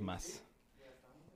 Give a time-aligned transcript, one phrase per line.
[0.00, 0.44] más.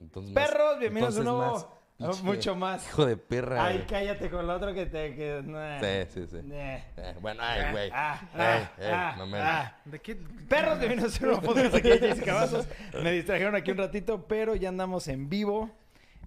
[0.01, 1.55] Entonces, más- Perros, bienvenidos de entonces nuevo.
[1.55, 1.67] más.
[1.99, 2.87] Pinche Mucho más.
[2.89, 3.65] Hijo de perra.
[3.67, 3.87] Ay, güey.
[3.87, 5.15] cállate con el otro que te...
[5.15, 5.81] Que, nah.
[5.81, 6.43] Sí, sí, sí.
[6.43, 6.55] Nah.
[6.55, 7.91] Eh, bueno, ay, güey.
[7.93, 9.81] Ah, Ey, ah, ey, ah, no me- ah.
[9.87, 10.15] ¿De qué?
[10.17, 12.69] Perros, bienvenidos a un nuevo podcast aquí de Jessica Cavazos.
[13.03, 15.71] Me distrajeron aquí un ratito, pero ya andamos en vivo.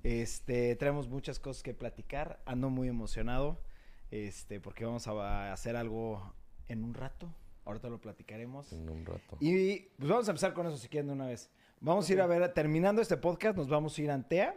[0.02, 2.40] Este, traemos muchas cosas que platicar.
[2.48, 3.62] Ando muy emocionado.
[4.10, 6.34] Este, porque vamos a hacer algo
[6.68, 7.32] en un rato.
[7.66, 8.74] Ahorita lo platicaremos.
[8.74, 9.38] En un rato.
[9.40, 11.52] Y pues vamos a empezar con eso si quieren de una vez.
[11.82, 14.56] Vamos a ir a ver, terminando este podcast, nos vamos a ir a Antea.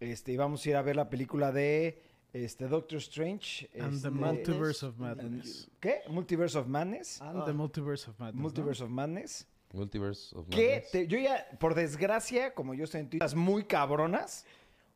[0.00, 3.68] Este, y vamos a ir a ver la película de este, Doctor Strange.
[3.78, 5.70] And este, the Multiverse of Madness.
[5.80, 6.00] ¿Qué?
[6.08, 7.20] Multiverse of Madness.
[7.20, 8.36] And the Multiverse of Madness.
[8.36, 8.42] ¿no?
[8.42, 9.46] Multiverse of Madness.
[9.72, 10.90] Multiverse of Que Madness.
[10.92, 14.46] te- yo ya, por desgracia, como yo estoy en Twitter, muy cabronas.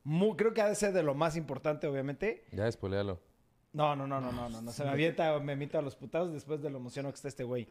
[0.03, 2.43] Muy, creo que ha de ser de lo más importante, obviamente.
[2.51, 3.19] Ya, spoilealo.
[3.73, 4.71] No, no, no, no, no, no, no.
[4.71, 7.43] Se me avienta, me emito a los putados después de lo emocionado que está este
[7.43, 7.67] güey.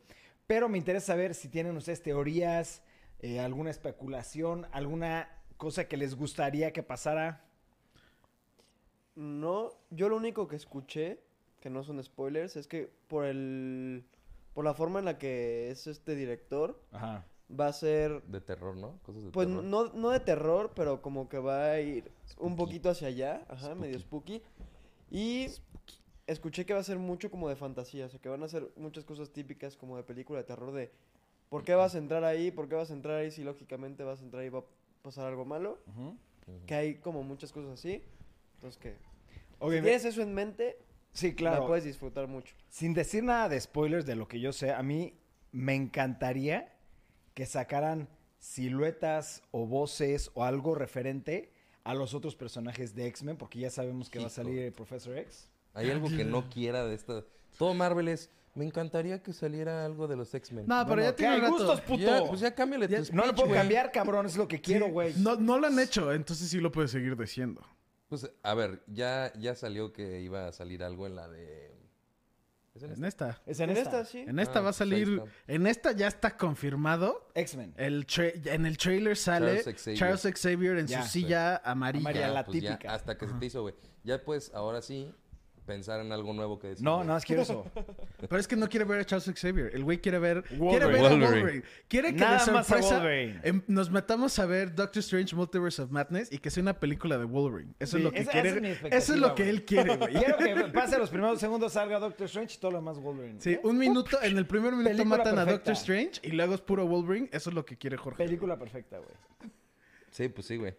[0.47, 2.83] Pero me interesa saber si tienen ustedes teorías,
[3.23, 7.45] eh, alguna especulación, alguna cosa que les gustaría que pasara.
[9.15, 11.21] No, yo lo único que escuché,
[11.61, 14.05] que no son spoilers, es que por el
[14.55, 17.25] por la forma en la que es este director, Ajá.
[17.59, 18.99] va a ser De terror, ¿no?
[19.03, 19.63] Cosas de pues terror.
[19.65, 22.57] no, no de terror, pero como que va a ir un Spooky.
[22.57, 24.43] poquito hacia allá, ajá, medio spooky.
[25.11, 25.49] Y
[26.27, 28.71] escuché que va a ser mucho como de fantasía, o sea, que van a ser
[28.77, 30.91] muchas cosas típicas como de película de terror de
[31.51, 32.51] ¿por qué vas a entrar ahí?
[32.51, 34.65] ¿Por qué vas a entrar ahí si lógicamente vas a entrar y va a
[35.03, 35.79] pasar algo malo?
[36.67, 38.03] Que hay como muchas cosas así.
[38.55, 38.97] Entonces que
[39.61, 40.79] si tienes eso en mente,
[41.13, 41.67] Sí, la claro.
[41.67, 42.55] puedes disfrutar mucho.
[42.69, 45.19] Sin decir nada de spoilers de lo que yo sé, a mí
[45.53, 46.73] me encantaría
[47.35, 53.59] que sacaran siluetas o voces o algo referente a los otros personajes de X-Men, porque
[53.59, 55.51] ya sabemos que va a salir el Professor X.
[55.75, 57.25] Hay algo que no quiera de esta.
[57.59, 58.31] Todo Marvel es.
[58.55, 60.67] Me encantaría que saliera algo de los X-Men.
[60.67, 61.53] No, pero Bueno, ya tiene rato.
[61.53, 62.03] gustos, puto.
[62.03, 64.61] Ya, pues ya cámbiale Ya- tu speech, no lo puedo cambiar, cabrón, es lo que
[64.61, 65.15] quiero, Sí, güey.
[65.19, 67.63] No, no lo han hecho, entonces sí lo puedes seguir diciendo.
[68.09, 71.71] Pues, a ver, ya, ya salió que iba a salir algo en la de.
[72.75, 73.41] ¿Es en En esta.
[73.47, 74.01] Es en, En esta.
[74.01, 74.19] esta sí.
[74.27, 75.23] En esta Ah, va a pues salir.
[75.47, 77.29] En esta ya está confirmado.
[77.35, 77.75] X-Men.
[77.77, 78.05] El
[78.47, 79.99] en el trailer sale Charles Xavier.
[79.99, 82.01] Charles Xavier en Ya, su silla amarilla.
[82.11, 82.95] Amarilla, la pues ya, típica.
[82.95, 83.75] hasta que se te hizo, güey.
[84.03, 85.13] Ya puedes, ahora sí,
[85.71, 86.85] pensar en algo nuevo que decir.
[86.85, 87.65] No, no, más quiero eso.
[88.29, 89.71] Pero es que no quiere ver a Charles Xavier.
[89.73, 90.43] El güey quiere ver.
[90.43, 90.93] Quiere Wolverine.
[90.93, 91.63] ver a Wolverine.
[91.87, 93.03] Quiere que Nada de sorpresa
[93.45, 97.19] em, nos metamos a ver Doctor Strange Multiverse of Madness y que sea una película
[97.19, 97.73] de Wolverine.
[97.79, 98.49] Eso Sí, es lo que esa- quiere.
[98.73, 100.13] esa es eso es lo que él quiere, güey.
[100.15, 103.41] Quiero que pase los primeros segundos, salga Doctor Strange y todo lo demás Wolverine.
[103.41, 105.45] Sí, un minuto, en el primer minuto Película matan a.
[105.45, 107.29] Doctor Strange y luego es puro Wolverine.
[107.33, 108.25] Eso es lo que quiere Jorge.
[108.25, 109.53] Película perfecta, güey.
[110.11, 110.75] Sí, pues sí, güey.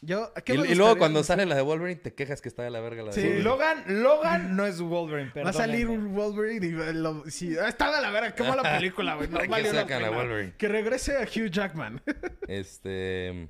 [0.00, 2.62] Yo, Y, ¿qué me y luego cuando sale la de Wolverine, te quejas que está
[2.62, 3.20] de la verga la de Sí.
[3.22, 3.42] Wolverine.
[3.44, 6.08] Logan, Logan no es Wolverine, Va a salir perdónenme.
[6.08, 9.26] un Wolverine y eh, lo, sí, ah, está de la verga, qué mala película, güey.
[9.28, 10.16] No ¿Para qué valió la sacan a pena.
[10.16, 10.54] Wolverine?
[10.56, 12.00] Que regrese a Hugh Jackman.
[12.46, 13.48] Este.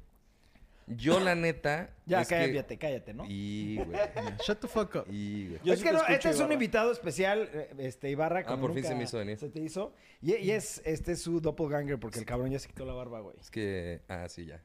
[0.87, 1.91] Yo, la neta.
[2.07, 3.25] Ya, que- cállate, cállate, ¿no?
[3.29, 4.01] Y, güey.
[4.47, 5.05] Shut the fuck up.
[5.11, 5.61] Y, güey.
[5.63, 8.45] Yo es sí que no, escucho, este es un invitado especial, eh, este Ibarra.
[8.45, 9.37] como por fin se me hizo venir.
[9.37, 9.93] Se te hizo.
[10.23, 13.21] Y, y es, este es su doppelganger porque el cabrón ya se quitó la barba,
[13.21, 13.37] güey.
[13.39, 14.01] Es que.
[14.09, 14.63] Ah, sí, ya.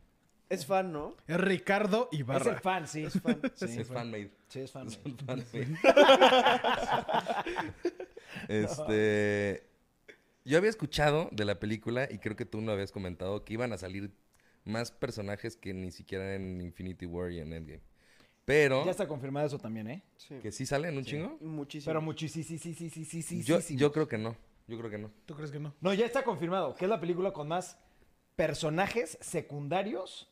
[0.53, 1.15] Es fan, ¿no?
[1.27, 2.59] Es Ricardo Es el Ibarra.
[2.59, 3.03] fan, sí.
[3.03, 3.39] Es fan.
[3.55, 4.31] Sí, es fanmade.
[4.47, 4.87] Sí, es fan.
[4.87, 5.15] Es güey.
[5.15, 5.67] fanmade.
[8.47, 9.63] este.
[10.45, 13.71] Yo había escuchado de la película y creo que tú no habías comentado que iban
[13.71, 14.11] a salir
[14.65, 17.81] más personajes que ni siquiera en Infinity War y en Endgame.
[18.45, 20.03] Pero Ya está confirmado eso también, ¿eh?
[20.17, 20.35] Sí.
[20.41, 21.37] que sí salen un chingo.
[21.39, 21.89] Muchísimo.
[21.89, 23.75] Pero muchísimo, sí, sí, sí, sí, sí, sí, yo, sí, sí.
[23.77, 24.35] yo creo que no.
[24.67, 25.11] Yo creo que no.
[25.25, 25.73] ¿Tú crees que no?
[25.79, 27.77] No, ya está confirmado, que es la película con más
[28.35, 30.29] personajes secundarios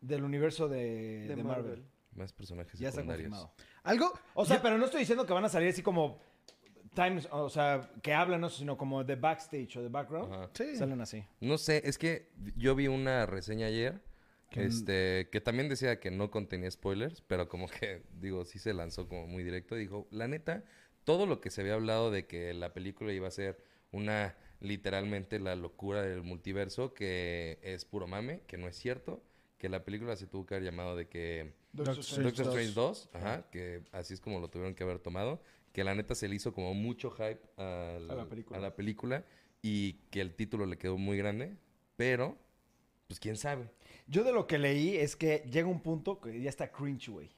[0.00, 1.64] del universo de, de de Marvel.
[1.66, 1.84] Marvel.
[2.14, 3.28] Más personajes Ya está secundarios.
[3.30, 3.54] confirmado.
[3.82, 4.12] Algo.
[4.34, 6.18] O sea, pero no estoy diciendo que van a salir así como
[6.94, 10.32] times, o sea, que hablan, no, sino como de backstage o de background.
[10.32, 10.50] Ajá.
[10.54, 10.76] Sí.
[10.76, 11.24] Salen así.
[11.40, 14.00] No sé, es que yo vi una reseña ayer
[14.50, 18.72] Que- este, que también decía que no contenía spoilers, pero como que, digo, sí se
[18.72, 19.74] lanzó como muy directo.
[19.74, 20.64] Dijo, la neta,
[21.04, 23.62] todo lo que se había hablado de que la película iba a ser
[23.92, 29.22] una, literalmente, la locura del multiverso, que es puro mame, que no es cierto,
[29.58, 31.54] que la película se tuvo que haber llamado de que...
[31.72, 32.54] Doctor Strange Doctor 2.
[32.56, 35.40] Strange 2, ajá, que así es como lo tuvieron que haber tomado,
[35.72, 38.58] que la neta se le hizo como mucho hype al- A la película.
[38.58, 39.24] a la película
[39.62, 41.56] y que el título le quedó muy grande,
[41.96, 42.36] pero
[43.08, 43.70] pues quién sabe.
[44.08, 47.30] Yo de lo que leí es que llega un punto que ya está cringe, güey.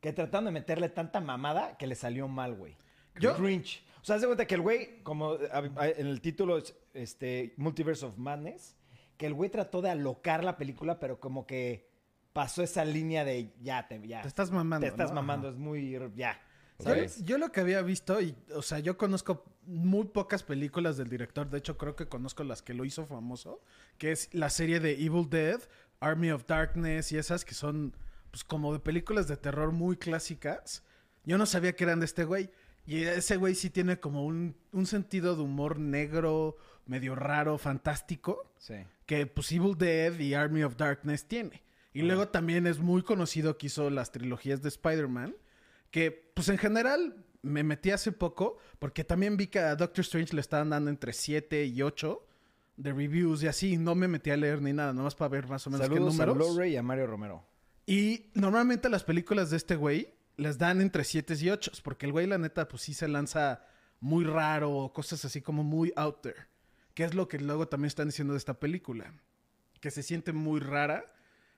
[0.00, 2.76] Que tratando de meterle tanta mamada que le salió mal, güey.
[3.18, 3.82] Yo- Cringe.
[4.00, 8.06] O sea, haz de cuenta que el güey, como en el título es este, Multiverse
[8.06, 8.76] of Madness,
[9.18, 11.90] que el güey trató de alocar la película, pero como que
[12.32, 14.22] pasó esa línea de ya, te, ya.
[14.22, 14.86] Te estás mamando.
[14.86, 15.16] Te estás ¿no?
[15.16, 15.56] mamando, Ajá.
[15.56, 15.98] es muy.
[16.14, 16.40] Ya.
[16.78, 17.24] ¿sabes?
[17.24, 21.50] Yo lo que había visto, y, o sea, yo conozco muy pocas películas del director.
[21.50, 23.60] De hecho, creo que conozco las que lo hizo famoso,
[23.98, 25.60] que es la serie de Evil Dead,
[26.00, 27.96] Army of Darkness y esas que son,
[28.30, 30.84] pues, como de películas de terror muy clásicas.
[31.24, 32.50] Yo no sabía que eran de este güey.
[32.86, 36.56] Y ese güey sí tiene como un, un sentido de humor negro,
[36.88, 38.74] medio raro, fantástico Sí.
[39.06, 41.62] que pues Evil Dead y Army of Darkness tiene.
[41.92, 45.34] Y luego también es muy conocido que hizo las trilogías de Spider-Man,
[45.90, 50.34] que pues en general me metí hace poco, porque también vi que a Doctor Strange
[50.34, 52.24] le estaban dando entre 7 y 8
[52.76, 55.66] de reviews y así, no me metí a leer ni nada, nomás para ver más
[55.66, 56.48] o menos Saludos qué a números.
[56.54, 57.44] Blu-ray y a Mario Romero.
[57.86, 62.12] Y normalmente las películas de este güey les dan entre 7 y 8, porque el
[62.12, 63.64] güey la neta pues sí se lanza
[63.98, 66.46] muy raro o cosas así como muy out there,
[66.98, 69.14] que es lo que luego también están diciendo de esta película,
[69.80, 71.14] que se siente muy rara,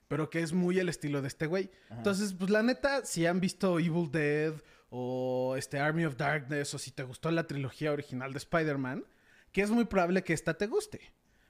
[0.07, 1.71] pero que es muy el estilo de este güey.
[1.89, 4.53] Entonces, pues la neta, si han visto Evil Dead
[4.91, 9.03] o este Army of Darkness o si te gustó la trilogía original de Spider-Man,
[9.51, 11.01] que es muy probable que esta te guste,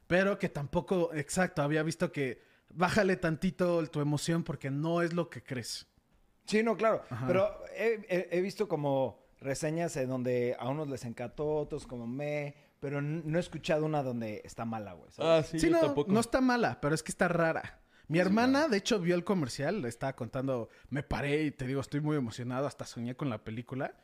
[0.08, 2.42] pero que tampoco, exacto, había visto que
[2.74, 5.86] bájale tantito tu emoción porque no es lo que crees.
[6.46, 7.04] Sí, no, claro.
[7.10, 7.28] Ajá.
[7.28, 12.08] Pero he, he- he visto como reseñas en donde a unos les encantó, otros como
[12.08, 15.10] me, pero no he escuchado una donde está mala, güey.
[15.12, 15.46] ¿sabes?
[15.48, 16.12] sí, Sí, yo no, tampoco.
[16.12, 17.80] no está mala, pero es que está rara.
[18.08, 21.80] Mi hermana, de hecho, vio el comercial, le estaba contando, me paré y te digo,
[21.80, 23.96] estoy muy emocionado, hasta soñé con la película.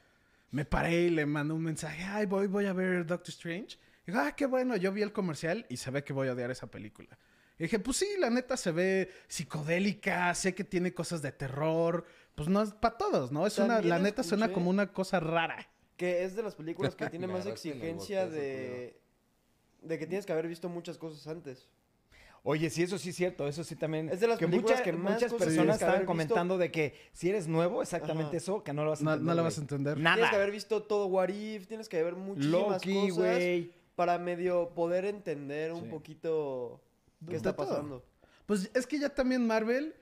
[0.52, 3.78] Me paré y le mandé un mensaje, ay, voy, voy a ver Doctor Strange.
[4.06, 6.34] Y digo, ah, qué bueno, yo vi el comercial y se ve que voy a
[6.34, 7.18] odiar esa película.
[7.60, 12.06] Y dije, pues sí, la neta se ve psicodélica, sé que tiene cosas de terror,
[12.36, 13.48] pues no es para todos, ¿no?
[13.48, 15.68] Es una, la neta suena escuché- como una cosa rara.
[15.98, 19.00] Que es de las películas que tiene más exigencia de...
[19.82, 21.68] De que tienes que haber visto muchas cosas antes.
[22.44, 24.10] Oye, sí, eso sí es cierto, eso sí también.
[24.10, 26.08] Es de las películas mucha- que más muchas cosas personas que haber estaban visto.
[26.34, 28.38] comentando de que si eres nuevo, exactamente Ajá.
[28.38, 29.26] eso, que no lo vas a No, entender.
[29.28, 29.52] no la güey.
[29.52, 29.98] vas a entender.
[30.00, 30.16] Nada.
[30.16, 33.74] Tienes que haber visto todo What If, tienes que ver muchísimas Loki, cosas güey.
[33.96, 35.90] para medio poder entender un Sí.
[35.90, 36.82] poquito
[37.26, 37.68] qué De está todo.
[37.68, 38.06] pasando.
[38.46, 39.94] Pues es que ya también Marvel,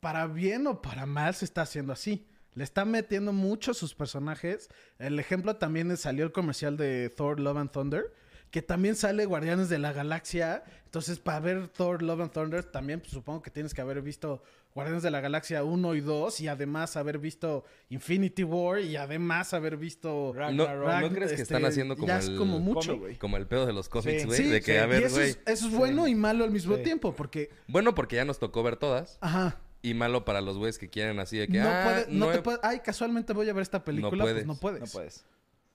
[0.00, 2.26] para bien o para mal, se está haciendo así.
[2.54, 4.68] Le está metiendo mucho a sus personajes.
[4.98, 8.12] El ejemplo también es- salió el comercial de Thor Love and Thunder,
[8.50, 10.62] que también sale Guardianes de la Galaxia.
[10.84, 14.40] Entonces, para ver Thor Love and Thunder, también pues, supongo que tienes que haber visto
[14.76, 19.54] Guardianes de la Galaxia 1 y 2, y además haber visto Infinity War, y además
[19.54, 20.32] haber visto...
[20.34, 22.22] ¿No, Ragnarok, ¿no crees que este, están haciendo como ya el...
[22.22, 23.00] es como mucho, cómic?
[23.00, 23.16] güey.
[23.16, 24.36] Como el pedo de los cómics, güey.
[24.38, 26.50] Sí, de que, sí, a y ver, eso es, eso es bueno y malo al
[26.52, 26.82] mismo Sí.
[26.84, 27.50] tiempo, porque...
[27.68, 29.18] Bueno, porque ya nos tocó ver todas.
[29.20, 29.60] Ajá.
[29.84, 31.58] Y malo para los güeyes que quieren así de que...
[31.58, 34.10] no ah, puede, no no te he- puede- ay, casualmente voy a ver esta película,
[34.10, 34.46] pues puedes.
[34.46, 34.80] no puedes.
[34.80, 35.24] No puedes.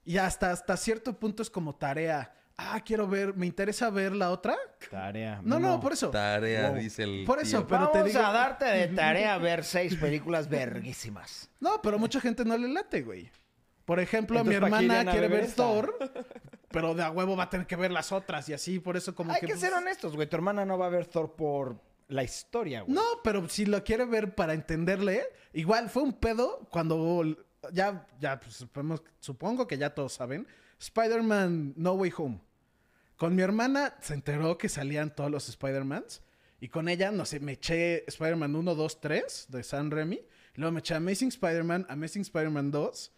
[0.03, 2.33] Y hasta, hasta cierto punto es como tarea.
[2.57, 4.57] Ah, quiero ver, me interesa ver la otra.
[4.89, 5.39] Tarea.
[5.43, 6.09] No, no, por eso.
[6.09, 6.79] Tarea, Wow.
[6.79, 7.67] dice el Por eso, tío.
[7.67, 11.49] pero te Vamos digo- a darte de tarea ver seis películas verguísimas.
[11.59, 13.29] No, pero mucha gente no le late, güey.
[13.85, 15.51] Por ejemplo, Entonces, mi ¿para qué hermana quiere ver?
[15.51, 15.97] Thor,
[16.69, 19.15] pero de a huevo va a tener que ver las otras y así, por eso
[19.15, 19.47] como Hay que...
[19.47, 20.27] que pues, ser honestos, güey.
[20.27, 21.79] Tu hermana no va a ver Thor por
[22.09, 22.93] la historia, güey.
[22.93, 25.23] No, pero si lo quiere ver para entenderle,
[25.53, 27.23] igual fue un pedo cuando
[27.71, 28.65] ya, ya, pues,
[29.19, 30.47] supongo que ya todos saben,
[30.79, 32.41] Spider-Man No Way Home.
[33.15, 36.21] Con mi hermana se enteró que salían todos los Spider-Mans
[36.59, 40.21] y con ella, no sé, me eché Spider-Man 1, 2, 3 de San Remy,
[40.55, 43.11] luego me eché Amazing Spider-Man, Amazing Spider-Man 2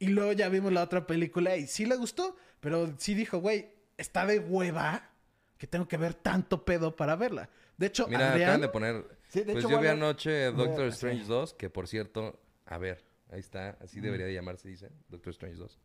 [0.00, 3.68] y luego ya vimos la otra película y sí le gustó, pero sí dijo, güey,
[3.96, 5.10] está de hueva
[5.56, 7.48] que tengo que ver tanto pedo para verla.
[7.76, 9.04] De hecho, Mira, Adrián- acaban de poner...
[9.28, 10.94] Sí, de pues hecho, yo vi anoche Doctor sí.
[10.94, 15.32] Strange 2, que por cierto, a ver, ahí está, así debería de llamarse, dice, Doctor
[15.32, 15.78] Strange 2.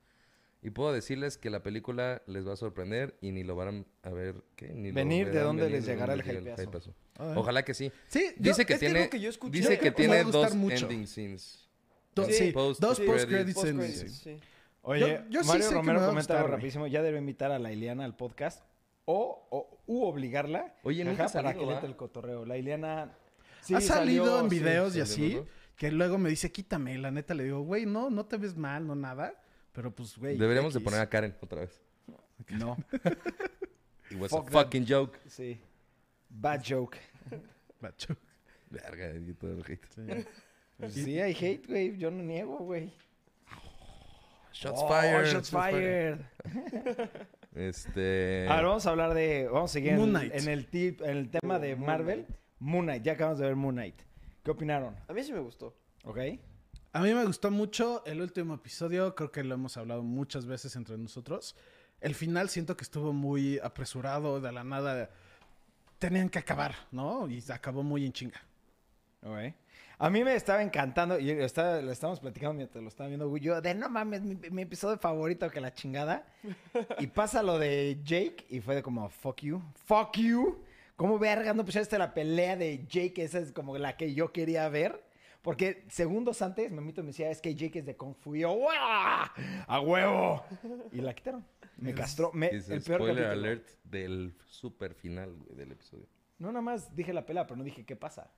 [0.61, 4.09] Y puedo decirles que la película les va a sorprender y ni lo van a
[4.09, 4.67] ver, ¿qué?
[4.69, 6.93] Ni lo Venir, ¿de dónde venir, les llegará el hypeazo?
[7.17, 7.91] Ojalá que sí.
[8.07, 10.53] Sí, yo- Dice que es que tiene, que yo escuché- dice Yo que tiene dos
[10.55, 10.85] mucho.
[10.85, 11.67] ending scenes.
[12.13, 13.95] Do- Sí, sí, post- dos sí, post-credits Post endings.
[13.95, 14.37] credits, sí.
[14.81, 16.87] Oye, Yo- yo sí Mario sé que Romero me va a comenta rapidísimo.
[16.87, 18.63] Ya debe invitar a la Ileana al podcast.
[19.05, 20.75] O, o u obligarla.
[20.83, 21.73] Oye, ajá, nunca ha para salido, que le ¿va?
[21.79, 22.45] entre el cotorreo.
[22.45, 23.11] La Ileana...
[23.61, 24.59] sí ha salido salió, en sí.
[24.59, 25.45] videos y salió, así, ¿no?
[25.75, 26.93] que luego me dice, quítame.
[26.93, 29.33] Y la neta le digo, güey, no, no te ves mal, no nada.
[29.71, 30.37] Pero pues, güey.
[30.37, 30.85] Deberíamos de X.
[30.85, 31.81] poner a Karen otra vez.
[32.49, 32.77] No,
[34.11, 35.19] It was Fuck a fucking joke.
[35.27, 35.59] sí.
[36.29, 36.97] Bad joke.
[37.81, 38.15] Macho.
[38.69, 40.27] Verga, y todo el hate.
[40.77, 41.97] Pues sí, hay hate, güey.
[41.97, 42.93] Yo no niego, güey.
[44.53, 45.25] Shots Oh, fired.
[45.25, 46.19] Shots fired.
[47.59, 48.47] Este...
[48.49, 49.47] A ver, vamos a hablar de...
[49.51, 50.35] Vamos a seguir Moon en, Knight.
[50.35, 52.25] en el, tip, en el tema de Moon Marvel.
[52.25, 52.39] Knight.
[52.59, 53.03] Moon Knight.
[53.03, 53.95] Ya acabamos de ver Moon Knight.
[54.43, 54.95] ¿Qué opinaron?
[55.07, 55.75] A mí sí me gustó.
[56.05, 56.17] ¿Ok?
[56.93, 60.75] A mí me gustó mucho el último episodio, creo que lo hemos hablado muchas veces
[60.75, 61.55] entre nosotros.
[62.01, 65.11] El final siento que estuvo muy apresurado, de la nada
[65.99, 67.29] tenían que acabar, ¿no?
[67.29, 68.41] Y se acabó muy en chinga.
[69.21, 69.53] Ok.
[70.01, 73.35] A mí me estaba encantando, y estaba, lo estábamos platicando mientras lo estaba viendo.
[73.35, 76.25] Yo, de no mames, mi, mi episodio favorito que la chingada.
[76.99, 80.63] Y pasa lo de Jake, y fue de como, fuck you, fuck you.
[80.95, 83.23] ¿Cómo verga no pusiste la pelea de Jake?
[83.23, 85.03] Esa es como la que yo quería ver.
[85.41, 88.35] Porque segundos antes, Memito me decía, es que Jake es de Kung Fu.
[88.35, 88.57] Y yo.
[88.69, 90.43] ¡A huevo!
[90.91, 91.45] Y la quitaron.
[91.77, 92.31] Me castró.
[92.33, 93.47] Me, Es el peor spoiler capítulo.
[93.47, 96.05] alert del super final güey, del episodio.
[96.37, 98.29] No, nada más dije la pelea, pero no dije qué pasa.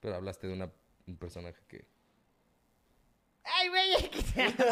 [0.00, 0.70] Pero hablaste de una,
[1.06, 1.84] un personaje que...
[3.44, 4.10] ¡Ay, güey!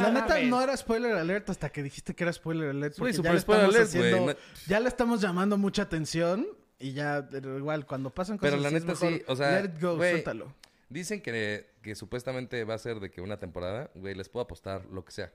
[0.01, 2.97] La neta no era spoiler alert hasta que dijiste que era spoiler alert.
[2.99, 4.35] Porque ya le spoiler alert, haciendo- no-
[4.67, 6.47] Ya le estamos llamando mucha atención
[6.81, 9.81] y ya, igual, cuando pasan cosas Pero la neta mejor sí, o sea, Let it
[9.81, 10.53] go, güey, suéltalo.
[10.89, 14.85] Dicen que, que supuestamente va a ser de que una temporada, güey, les puedo apostar
[14.87, 15.27] lo que sea.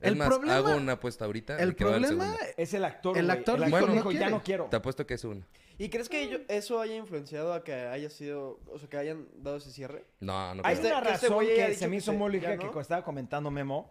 [0.00, 1.58] Es El más, problema- hago una apuesta ahorita.
[1.58, 2.36] El que va a haber problema.
[2.56, 4.64] Es el actor, El actor el dijo, actor no dijo, ya no quiero.
[4.66, 5.46] Te apuesto que es una.
[5.82, 9.26] ¿Y crees que ello- eso haya influenciado a que haya sido, o sea, que hayan
[9.42, 10.04] dado ese cierre?
[10.20, 10.86] No, no Hay creo.
[10.86, 12.32] Este- una que este razón güey haya que dicho se me que hizo se- muy
[12.38, 12.72] ya lógica no.
[12.72, 13.90] que estaba comentando Memo,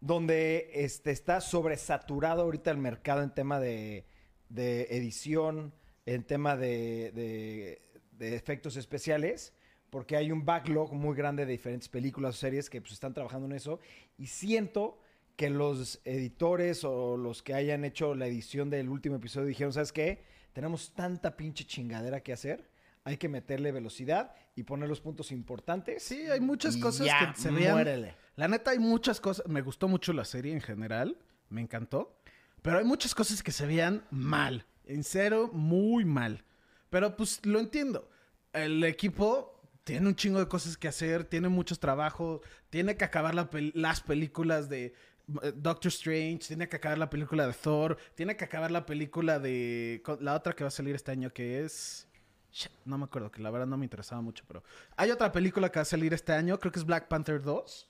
[0.00, 4.06] donde este, está sobresaturado ahorita el mercado en tema de,
[4.48, 5.74] de edición,
[6.06, 9.52] en tema de, de- de efectos especiales,
[9.90, 13.46] porque hay un backlog muy grande de diferentes películas o series que pues, están trabajando
[13.46, 13.80] en eso,
[14.16, 14.98] y siento
[15.36, 19.92] que los editores o los que hayan hecho la edición del último episodio dijeron, ¿sabes
[19.92, 20.22] qué?
[20.52, 22.70] Tenemos tanta pinche chingadera que hacer,
[23.04, 26.02] hay que meterle velocidad y poner los puntos importantes.
[26.02, 27.72] Sí, hay muchas cosas ya, que se vean.
[27.74, 28.14] muérele.
[28.36, 29.46] La neta, hay muchas cosas.
[29.48, 31.16] Me gustó mucho la serie en general.
[31.48, 32.18] Me encantó.
[32.62, 34.66] Pero hay muchas cosas que se veían mal.
[34.84, 36.44] En cero, muy mal.
[36.90, 38.08] Pero pues lo entiendo.
[38.52, 41.24] El equipo tiene un chingo de cosas que hacer.
[41.24, 42.40] Tiene muchos trabajos.
[42.70, 44.94] Tiene que acabar la pel- las películas de
[45.26, 46.40] Doctor Strange.
[46.48, 47.96] Tiene que acabar la película de Thor.
[48.14, 50.02] Tiene que acabar la película de.
[50.20, 52.08] La otra que va a salir este año que es.
[52.52, 54.62] Shit, No me acuerdo, que la verdad no me interesaba mucho, pero
[54.96, 57.88] hay otra película que va a salir este año, creo que es Black Panther 2,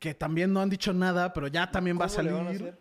[0.00, 2.44] que también no han dicho nada, pero ya también va a ¿Cómo le van a
[2.46, 2.62] salir.
[2.62, 2.78] hacer?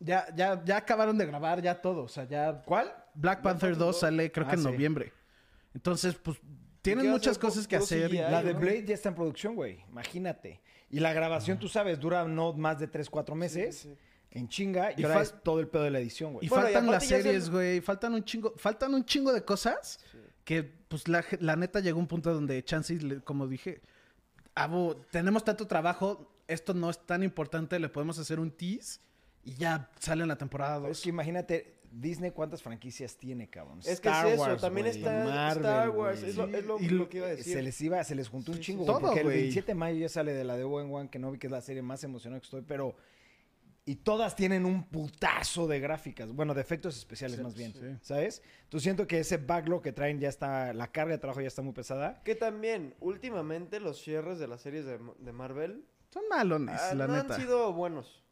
[0.00, 2.62] Ya, ya, ya acabaron de grabar ya todo, o sea, ya...
[2.66, 2.92] ¿Cuál?
[3.14, 3.98] Black Panther Panther 2 2?
[4.00, 4.68] sale creo Ah, que en sí.
[4.70, 5.12] noviembre.
[5.72, 6.38] Entonces, pues,
[6.82, 8.10] tienen a muchas cosas que hacer.
[8.10, 8.60] CGI, La de ¿no?
[8.60, 9.82] Blade ya está en producción, güey.
[9.88, 10.60] Imagínate.
[10.92, 13.76] Y la grabación, tú sabes, dura no más de 3, 4 meses.
[13.78, 13.96] sí, sí.
[14.34, 14.92] En chinga.
[14.92, 16.46] Y, Y ahora es todo el pedo de la edición, Y güey.
[16.46, 17.80] Y faltan las series, el- güey.
[17.82, 19.98] Faltan un chingo, faltan un chingo de cosas
[20.44, 23.82] que, pues, la, la neta llegó a un punto donde Chansey, le- como dije,
[24.54, 29.00] Abo, tenemos tanto trabajo, esto no es tan importante, le podemos hacer un tease
[29.44, 30.90] y ya sale en la temporada 2.
[30.90, 33.80] Es que imagínate, Disney cuántas franquicias tiene, cabrón.
[33.84, 36.96] Es que es eso, también güey, está Star Wars, es lo, es lo- Y lo
[36.98, 37.52] lo- que iba a decir.
[37.54, 38.90] Se les iba, se les juntó un Sí, chingo, sí.
[38.90, 39.36] porque Todo, el güey.
[39.38, 41.50] 27 de mayo ya sale de la de Owen One, que no vi que es
[41.52, 42.96] la serie más emocionada que estoy, pero...
[43.84, 47.80] Y todas tienen un putazo de gráficas, bueno, de efectos especiales Sí, más bien, sí.
[48.00, 48.40] ¿sabes?
[48.62, 51.62] Entonces siento que ese backlog que traen ya está, la carga de trabajo ya está
[51.62, 52.22] muy pesada.
[52.22, 57.08] Que también, últimamente, los cierres de las series de, de Marvel Son malones, ah, la
[57.08, 57.34] no neta.
[57.34, 58.22] han sido buenos.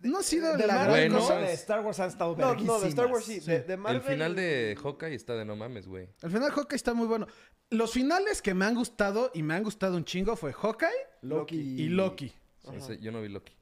[0.00, 1.34] No ha sido De la gran Bueno, cosa.
[1.40, 3.40] no, de Star Wars han estado No, no, de Star Wars sí.
[3.40, 6.08] De, de Marvel, El final de Hawkeye está de no mames, güey.
[6.22, 7.26] El final de Hawkeye está muy bueno.
[7.70, 10.88] Los finales que me han gustado y me han gustado un chingo fue Hawkeye
[11.22, 12.32] Loki y Loki.
[12.74, 13.54] Ese- yo no vi Loki.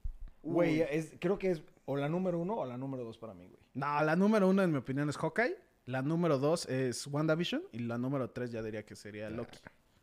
[0.43, 0.85] Güey,
[1.21, 3.61] creo que es o la número uno o la número dos para mí, güey.
[3.75, 5.57] No, la número uno en mi opinión es Hawkeye.
[5.87, 7.63] La número dos es WandaVision.
[7.73, 9.59] Y la número tres ya diría que sería Loki.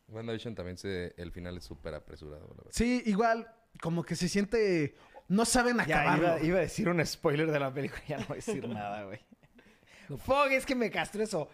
[0.08, 2.72] WandaVision también se, el final es súper apresurado, la verdad.
[2.72, 3.48] Sí, igual,
[3.82, 4.96] como que se siente.
[5.30, 6.26] No saben Ya, acabarlo.
[6.38, 9.04] iba, iba a decir un spoiler de la película, ya no voy a decir nada,
[9.06, 9.20] güey.
[10.18, 11.50] Fog, es que me castró eso.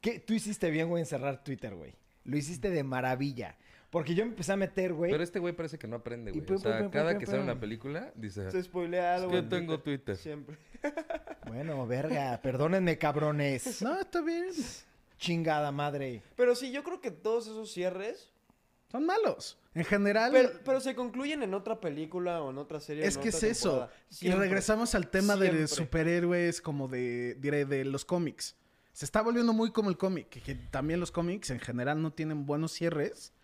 [0.00, 0.20] ¿Qué?
[0.20, 1.94] Tú hiciste bien, güey, en cerrar Twitter, güey.
[2.24, 3.56] Lo hiciste de maravilla.
[3.90, 5.10] Porque yo me empecé a meter, güey.
[5.10, 6.44] Pero este güey parece que no aprende, güey.
[6.52, 7.50] O sea, pum, pum, cada pum, que pum, sale pum.
[7.50, 8.50] una película, dice...
[8.50, 9.32] Se spoilea Es algo.
[9.32, 10.16] que en tengo Twitter.
[10.16, 10.56] Siempre.
[11.46, 13.80] Bueno, verga, perdónenme, cabrones.
[13.80, 14.48] No, está bien.
[15.16, 16.22] Chingada madre.
[16.36, 18.30] Pero sí, yo creo que todos esos cierres.
[18.90, 19.58] Son malos.
[19.74, 20.30] En general.
[20.32, 23.04] Pero, pero se concluyen en otra película o en otra serie.
[23.04, 23.68] es en que otra es eso.
[23.70, 23.92] temporada.
[24.10, 24.40] Y Siempre.
[24.40, 25.66] regresamos al tema de Siempre.
[25.68, 28.56] superhéroes, como de, diré, de los cómics.
[28.92, 32.12] Se está volviendo muy como el cómic, que, que también los cómics en general no
[32.12, 33.34] tienen buenos cierres.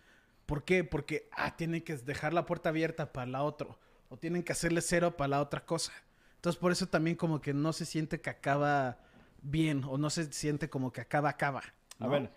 [0.45, 0.83] ¿Por qué?
[0.83, 3.67] Porque ah, tienen que dejar la puerta abierta para la otra.
[4.09, 5.91] O tienen que hacerle cero para la otra cosa.
[6.35, 8.97] Entonces por eso también como que no se siente que acaba
[9.41, 9.83] bien.
[9.85, 11.59] O no se siente como que acaba, acaba.
[11.99, 12.09] A ¿no?
[12.09, 12.31] ver,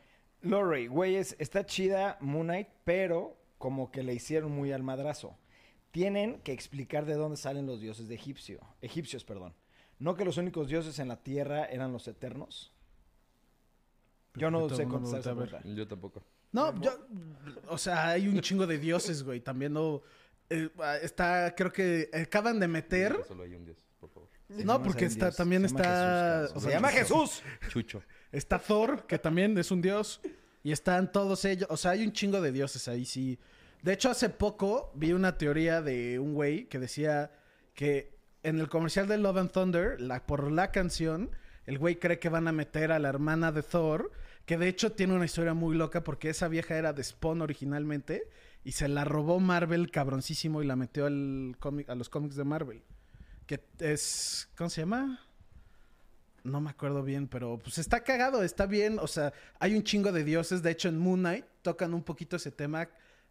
[0.51, 5.37] Lori, güey, es- está chida Moon Knight, pero como que le hicieron muy al madrazo.
[5.91, 9.55] Tienen que explicar de dónde salen los dioses de egipcio, egipcios, perdón.
[9.99, 12.73] No que los únicos dioses en la tierra eran los eternos.
[14.35, 15.63] Yo no sé contestar esa pregunta.
[15.65, 16.23] Yo tampoco.
[16.53, 17.07] No, yo,
[17.69, 19.41] o sea, hay un chingo de dioses, güey.
[19.41, 20.03] También no,
[20.51, 20.69] eh,
[21.03, 23.19] está, creo que acaban de meter.
[23.27, 24.29] Solo hay un dios, por favor.
[24.49, 25.83] Sí, no, porque está, Dios, también se está.
[26.43, 26.57] Jesús, cabrón.
[26.57, 27.43] o Se llama Jesús.
[27.69, 28.03] Chucho.
[28.33, 30.21] Está Thor, que también es un dios.
[30.63, 31.69] Y están todos ellos.
[31.71, 33.39] O sea, hay un chingo de dioses ahí, sí.
[33.83, 37.31] De hecho, hace poco vi una teoría de un güey que decía
[37.75, 41.31] que en el comercial de Love and Thunder, por la canción,
[41.67, 44.13] el güey cree que van a meter a la hermana de Thor,
[44.45, 48.29] que de hecho tiene una historia muy loca porque esa vieja era de Spawn originalmente
[48.65, 52.45] y se la robó Marvel cabroncísimo y la metió al cómic, a los cómics de
[52.45, 52.83] Marvel.
[53.47, 54.49] Que es.
[54.57, 55.26] ¿Cómo se llama?
[56.47, 58.99] No me acuerdo bien, pero pues está cagado, está bien.
[59.01, 60.63] O sea, hay un chingo de dioses.
[60.63, 62.89] De hecho, en Moon Knight tocan un poquito ese tema.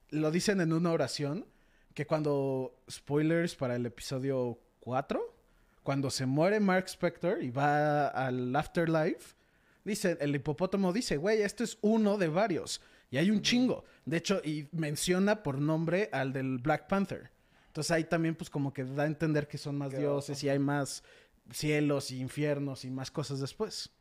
[0.09, 1.45] Lo dicen en una oración.
[1.93, 2.75] Que cuando.
[2.89, 5.33] Spoilers para el episodio 4.
[5.81, 9.35] Cuando se muere Mark Spector y va al Afterlife.
[9.83, 12.81] Dice, el hipopótamo dice, güey, esto es uno de varios.
[13.11, 13.85] Y hay un chingo.
[14.03, 17.31] De hecho, y menciona por nombre al del Black Panther.
[17.67, 20.47] Entonces ahí también pues como que da a entender que son más Qué dioses y
[20.47, 21.03] hay más
[21.51, 23.91] cielos y infiernos y más cosas después.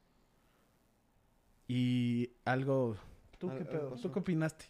[1.69, 2.97] Y algo...
[3.39, 3.91] ¿Tú qué pedo?
[4.01, 4.67] ¿Tú qué opinaste?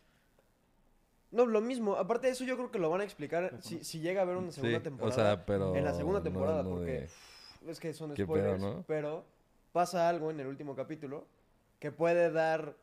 [1.31, 1.97] No, lo mismo.
[1.97, 4.37] Aparte de eso, yo creo que lo van a explicar si, si llega a haber
[4.37, 5.13] una segunda Sí, temporada.
[5.13, 5.75] o sea, pero...
[5.75, 7.09] en la segunda temporada, no porque
[7.63, 8.61] de- es que son ¿Qué pedo, spoilers.
[8.63, 8.85] no?
[8.87, 9.25] Pero
[9.73, 11.27] pasa algo en el último capítulo
[11.81, 12.77] que puede dar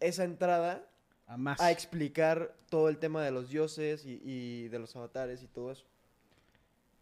[0.00, 0.84] esa entrada
[1.26, 1.60] A más.
[1.60, 5.70] a explicar todo el tema de los dioses y, y de los avatares y todo
[5.70, 5.84] eso.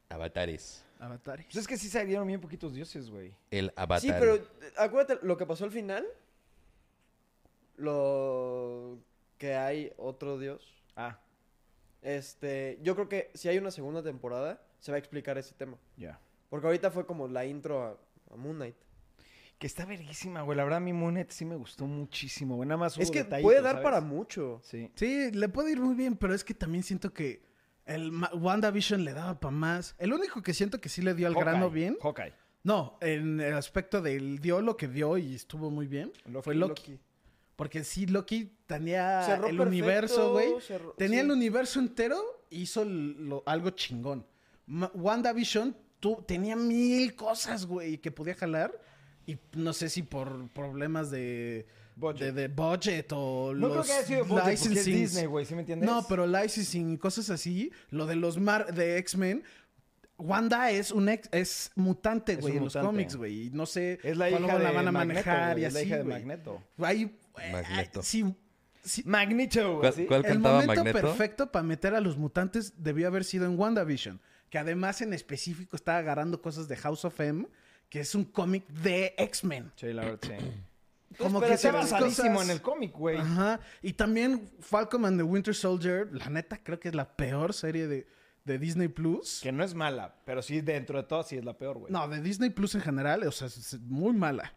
[0.08, 0.84] Avatares.
[0.98, 1.46] Avatares.
[1.46, 3.34] Pues es que sí salieron bien poquitos dioses, güey.
[3.50, 4.00] El avatar.
[4.00, 4.38] Sí, pero
[4.76, 6.06] acuérdate lo que pasó al final.
[7.76, 8.98] Lo
[9.38, 10.72] que hay otro dios.
[10.96, 11.18] Ah,
[12.02, 15.76] Este, yo creo que si hay una segunda temporada, se va a explicar ese tema.
[15.96, 16.20] ya.
[16.48, 17.98] Porque ahorita fue como la intro a,
[18.32, 18.76] a Moon Knight.
[19.58, 20.56] Que está verguísima, güey.
[20.56, 22.68] La verdad, mi Moonet sí me gustó muchísimo, güey.
[22.68, 23.82] Nada más Es hubo que detallitos, puede dar ¿sabes?
[23.84, 24.60] para mucho.
[24.62, 24.90] Sí.
[24.94, 27.42] Sí, le puede ir muy bien, pero es que también siento que
[27.86, 29.94] el WandaVision le daba para más.
[29.98, 31.96] El único que siento que sí le dio al Hawkeye, grano bien.
[32.02, 32.32] Hawkeye.
[32.64, 36.12] No, en el aspecto del dio lo que dio y estuvo muy bien.
[36.26, 36.98] Loki, fue Loki.
[37.54, 40.48] Porque sí, Loki tenía Cerró el perfecto, universo, güey.
[40.98, 41.24] Tenía sí.
[41.26, 44.26] el universo entero, hizo lo- algo chingón.
[44.66, 48.72] Ma- WandaVision tú, tenía mil cosas, güey, que podía jalar.
[49.26, 52.34] Y no sé si por problemas de Budget.
[52.34, 55.00] de, de budget o No los creo que haya sido budget, porque es licensings.
[55.00, 55.44] Disney, güey.
[55.46, 55.88] ¿Sí me entiendes?
[55.88, 59.42] No, pero licensing y cosas así, lo de los mar de X-Men,
[60.18, 63.46] Wanda es un ex, es mutante, güey, en los cómics, güey.
[63.46, 65.78] y No sé Es la cómo hija la van a Magneto, manejar y es la
[65.80, 66.14] así, hija de güey.
[66.14, 66.62] Magneto.
[66.78, 67.18] Ahí,
[67.52, 68.02] Magneto.
[68.02, 68.34] sí,
[68.82, 70.06] sí, Magneto, ¿Cuál, ¿sí?
[70.06, 71.00] cuál el cantaba momento Magneto?
[71.08, 74.20] perfecto para meter a los mutantes debió haber sido en WandaVision.
[74.48, 77.46] Que además en específico está agarrando cosas de House of M,
[77.90, 79.72] que es un cómic de X-Men.
[79.76, 80.32] Sí, la verdad, sí.
[81.18, 83.16] Como que basadísimo cosas- en el cómic, güey.
[83.18, 83.60] Ajá.
[83.82, 87.86] Y también Falcon and the Winter Soldier, la neta, creo que es la peor serie
[87.86, 88.06] de,
[88.44, 89.40] de Disney Plus.
[89.42, 91.92] Que no es mala, pero sí, dentro de todo, sí es la peor, güey.
[91.92, 94.54] No, de Disney Plus en general, o sea, es es muy mala.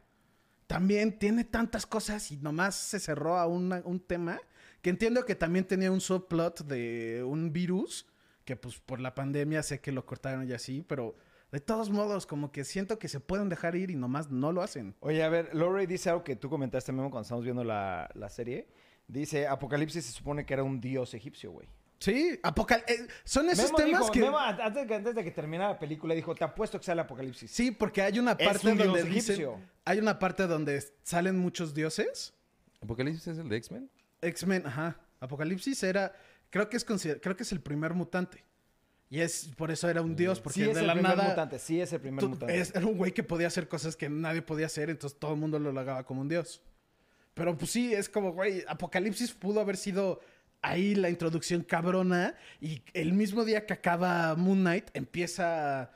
[0.68, 4.40] También tiene tantas cosas y nomás se cerró a una- un tema
[4.82, 8.06] que entiendo que también tenía un subplot de un virus,
[8.46, 11.16] que pues por la pandemia sé que lo cortaron y así, pero
[11.52, 14.62] de todos modos como que siento que se pueden dejar ir y nomás no lo
[14.62, 14.96] hacen.
[15.00, 18.30] Oye, a ver, Lorray dice algo que tú comentaste, Memo, cuando estábamos viendo la, la
[18.30, 18.68] serie.
[19.08, 21.68] Dice, Apocalipsis se supone que era un dios egipcio, güey.
[21.98, 24.20] Sí, apocal eh, son esos Memo temas dijo, que...
[24.22, 27.02] Memo, antes, de que, antes de que terminara la película, dijo, te apuesto que sale
[27.02, 27.52] Apocalipsis.
[27.52, 29.60] Sí, porque hay una Es parte un donde dios dicen- egipcio.
[29.84, 32.34] hay una parte donde salen muchos dioses.
[32.82, 33.90] ¿Apocalipsis es el de X-Men?
[34.22, 34.98] X-Men, ajá.
[35.20, 36.14] Apocalipsis era,
[36.50, 38.46] creo que es consider- creo que es el primer mutante.
[39.12, 41.30] Y es por eso era un dios, porque sí es de el la primer nada
[41.30, 42.60] mutante, sí es el primer tú- mutante.
[42.60, 45.40] es- era un güey que podía hacer cosas que nadie podía hacer, entonces todo el
[45.40, 46.62] mundo lo lagaba como un dios.
[47.34, 50.20] Pero pues sí, es como, güey, Apocalipsis pudo haber sido
[50.62, 55.90] ahí la introducción cabrona y el mismo día que acaba Moon Knight empieza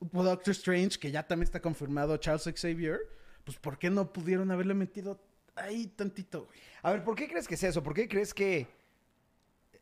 [0.00, 3.00] Doctor Strange, que ya también está confirmado Charles Xavier,
[3.44, 5.20] pues ¿por qué no pudieron haberle metido
[5.56, 6.58] ahí tantito, güey?
[6.82, 7.82] A ver, ¿por qué crees que es eso?
[7.82, 8.68] ¿Por qué crees que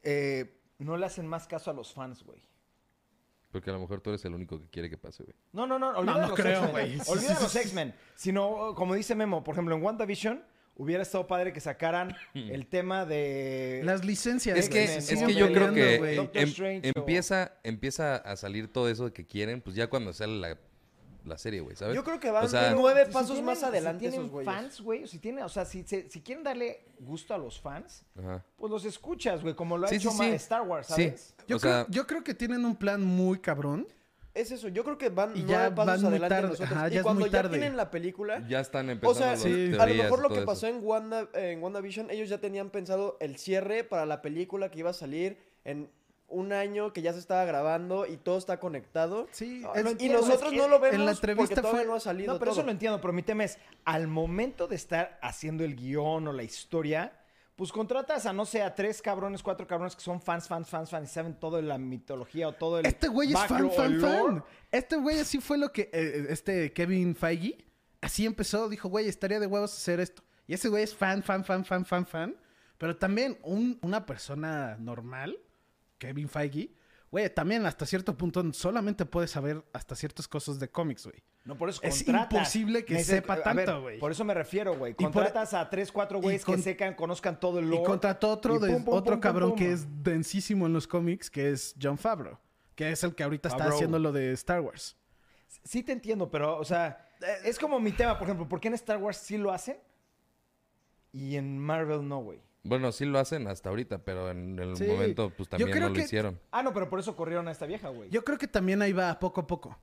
[0.03, 2.40] eh, no le hacen más caso a los fans, güey?
[3.50, 5.34] Porque a lo mejor tú eres el único que quiere que pase, güey.
[5.52, 7.00] No, no, no, olvida no los creo, güey.
[7.00, 7.56] Sí, Olvida los.
[7.56, 7.94] X-Men.
[8.14, 10.44] Sino, como dice Memo, por ejemplo, en WandaVision
[10.76, 13.82] hubiera estado padre que sacaran el tema de...
[13.84, 14.56] Las licencias.
[14.56, 16.16] Es que, es que yo creo que güey.
[16.16, 19.88] Doctor em- Strange o- empieza, empieza a salir todo eso de que quieren, pues ya
[19.88, 20.58] cuando sale la,
[21.24, 21.94] la serie, güey, ¿sabes?
[21.94, 24.30] Yo creo que van O sea- nueve Si pasos tienen- más adelante si tienen esos
[24.33, 24.52] güeyes.
[24.54, 28.04] fans, güey, o si tienen, o sea, si, si quieren darle gusto a los fans,
[28.18, 28.44] Ajá.
[28.56, 30.24] pues los escuchas, güey, como lo ha Sí, hecho sí, sí.
[30.30, 30.92] Star Wars, Sí.
[30.92, 31.35] ¿sabes?
[31.46, 33.87] Yo, o creo, sea, yo creo que tienen un plan muy cabrón.
[34.33, 36.72] Es eso, yo creo que van Y nueve pasos van muy adelante de tarde, nosotros.
[36.72, 37.59] ajá, y ya es cuando muy ya tarde.
[37.59, 39.72] tienen la película, ya están o empezando sea, las sí.
[39.76, 40.44] a lo mejor lo que eso.
[40.46, 44.78] pasó en, Wanda, en WandaVision, ellos ya tenían pensado el cierre para la película que
[44.78, 45.90] iba a salir en
[46.31, 49.29] un año que ya se estaba grabando y todo está conectado.
[49.33, 51.81] Sí, No, es- lo Y nosotros es no lo vemos en la porque entrevista todavía
[51.83, 54.66] fue- no ha salido No, pero eso lo entiendo, pero mi tema es, al momento
[54.66, 57.12] de estar haciendo el guion o la historia,
[57.57, 60.88] pues contratas a, no sé, a tres cabrones, cuatro cabrones que son fans, fans, fans,
[60.88, 64.01] fans y saben todo de la mitología o todo el Este güey es fan, fan,
[64.01, 64.45] fan.
[64.73, 67.59] Este güey así fue lo que eh, este Kevin Feige
[68.01, 68.69] así empezó.
[68.71, 70.23] Dijo, güey, estaría de huevos hacer esto.
[70.47, 72.37] Y ese güey es fan, fan, fan, fan, fan, fan.
[72.79, 75.37] Pero también un- una persona normal,
[76.00, 76.72] Kevin Feige,
[77.12, 81.22] güey, también hasta cierto punto solamente puede saber hasta ciertas cosas de cómics, güey.
[81.44, 82.32] No, por eso Es contratas.
[82.32, 83.98] imposible que sepa a ver, tanto, güey.
[83.98, 84.94] Por eso me refiero, güey.
[84.94, 87.82] Por- Contratas a tres, cuatro güeyes con- que secan, conozcan todo el lore.
[87.82, 89.58] Y contrató otro, y de, pum, pum, otro pum, cabrón pum.
[89.58, 92.38] que es densísimo en los cómics, que es John Favreau.
[92.74, 93.76] Que es el que ahorita está Favreau.
[93.76, 94.96] haciendo lo de Star Wars.
[95.64, 97.08] Sí te entiendo, pero, o sea,
[97.44, 99.76] es como mi tema, por ejemplo, ¿por qué en Star Wars sí lo hacen?
[101.12, 102.40] Y en Marvel no, güey.
[102.62, 104.85] Bueno, sí lo hacen hasta ahorita, pero en el Sí.
[104.85, 106.40] momento pues Yo también creo no que- lo hicieron.
[106.51, 108.11] Ah, no, pero por eso corrieron a esta vieja, güey.
[108.11, 109.79] Yo creo que también ahí va poco a poco.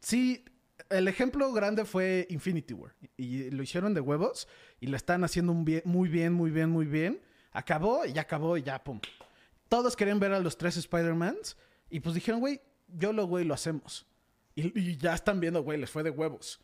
[0.00, 0.44] Sí,
[0.90, 2.94] el ejemplo grande fue Infinity War.
[3.16, 4.48] Y lo hicieron de huevos
[4.80, 7.20] y lo están haciendo un bien- muy bien, muy bien, muy bien.
[7.52, 9.00] Acabó y ya acabó y ya, pum.
[9.68, 11.56] Todos querían ver a los tres Spider-Mans
[11.90, 14.06] y pues dijeron, güey, yo lo, güey, lo hacemos.
[14.54, 16.60] Y, y ya están viendo, güey, les fue de huevos.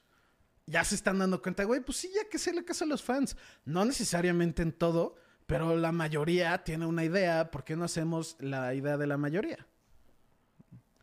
[0.67, 3.03] Ya se están dando cuenta, güey, pues sí, ya que se le caso a los
[3.03, 3.37] fans.
[3.65, 7.51] No necesariamente en todo, pero la mayoría tiene una idea.
[7.51, 9.67] ¿Por qué no hacemos la idea de la mayoría?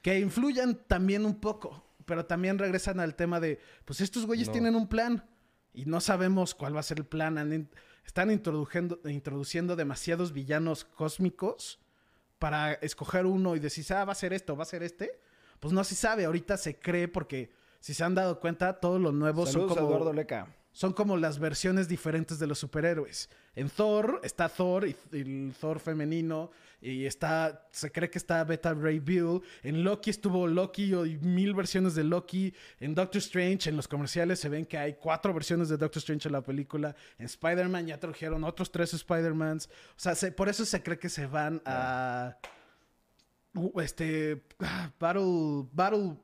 [0.01, 4.53] Que influyan también un poco, pero también regresan al tema de, pues estos güeyes No.
[4.53, 5.25] tienen un plan
[5.73, 7.69] y no sabemos cuál va a ser el plan.
[8.05, 11.79] Están introduciendo, introduciendo demasiados villanos cósmicos
[12.39, 15.19] para escoger uno y decir, ah, va a ser esto, va a ser este.
[15.59, 19.13] Pues no se sabe, ahorita se cree porque si se han dado cuenta, todos los
[19.13, 20.47] nuevos Saludos son a como Eduardo Leca.
[20.71, 23.29] Son como las versiones diferentes de los superhéroes.
[23.55, 26.51] En Thor está Thor y, el Thor femenino
[26.81, 29.41] y está se cree que está Beta Ray Bill.
[29.63, 32.53] En Loki estuvo Loki y mil versiones de Loki.
[32.79, 36.29] En Doctor Strange en los comerciales se ven que hay cuatro versiones de Doctor Strange
[36.29, 36.95] en la película.
[37.17, 39.67] En Spider-Man ya trajeron otros tres Spider-Mans.
[39.67, 42.37] O sea, se- por eso se cree que se van a
[43.55, 46.17] uh, este ah, Battle Battle.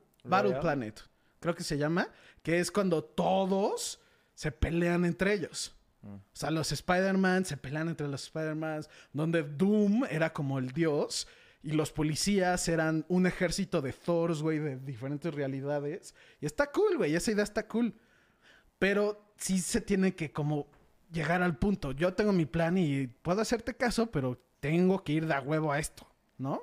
[0.60, 1.02] Planet.
[1.40, 2.08] Creo que se llama,
[2.42, 4.00] que es cuando todos
[4.36, 5.74] se pelean entre ellos.
[6.04, 11.26] O sea, los Spider-Man se pelean entre los Spider-Man, donde Doom era como el dios
[11.64, 16.14] y los policías eran un ejército de Thors, güey, de diferentes realidades.
[16.40, 17.92] Y está cool, güey, esa idea está cool.
[18.78, 20.68] Pero sí se tiene que como
[21.10, 21.90] llegar al punto.
[21.90, 25.72] Yo tengo mi plan y puedo hacerte caso, pero tengo que ir de a huevo
[25.72, 26.06] a esto,
[26.38, 26.62] ¿no?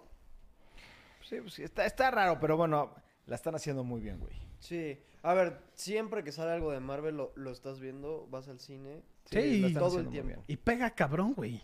[1.27, 4.35] Sí, pues sí, está, está raro, pero bueno, la están haciendo muy bien, güey.
[4.59, 4.99] Sí.
[5.23, 9.01] A ver, siempre que sale algo de Marvel lo, lo estás viendo, vas al cine.
[9.25, 10.43] Sí, la están todo el tiempo.
[10.47, 11.63] Y pega cabrón, güey.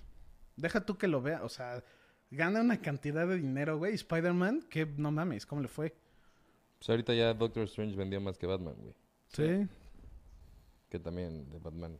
[0.56, 1.43] Deja tú que lo vea.
[1.43, 1.84] O sea,
[2.32, 3.93] gana una cantidad de dinero, güey.
[3.95, 5.93] Spider-Man, que no mames, ¿cómo le fue?
[6.80, 8.95] Pues ahorita ya Doctor Strange vendió más que Batman, güey.
[9.28, 9.67] Sí.
[10.89, 11.98] Que también de Batman.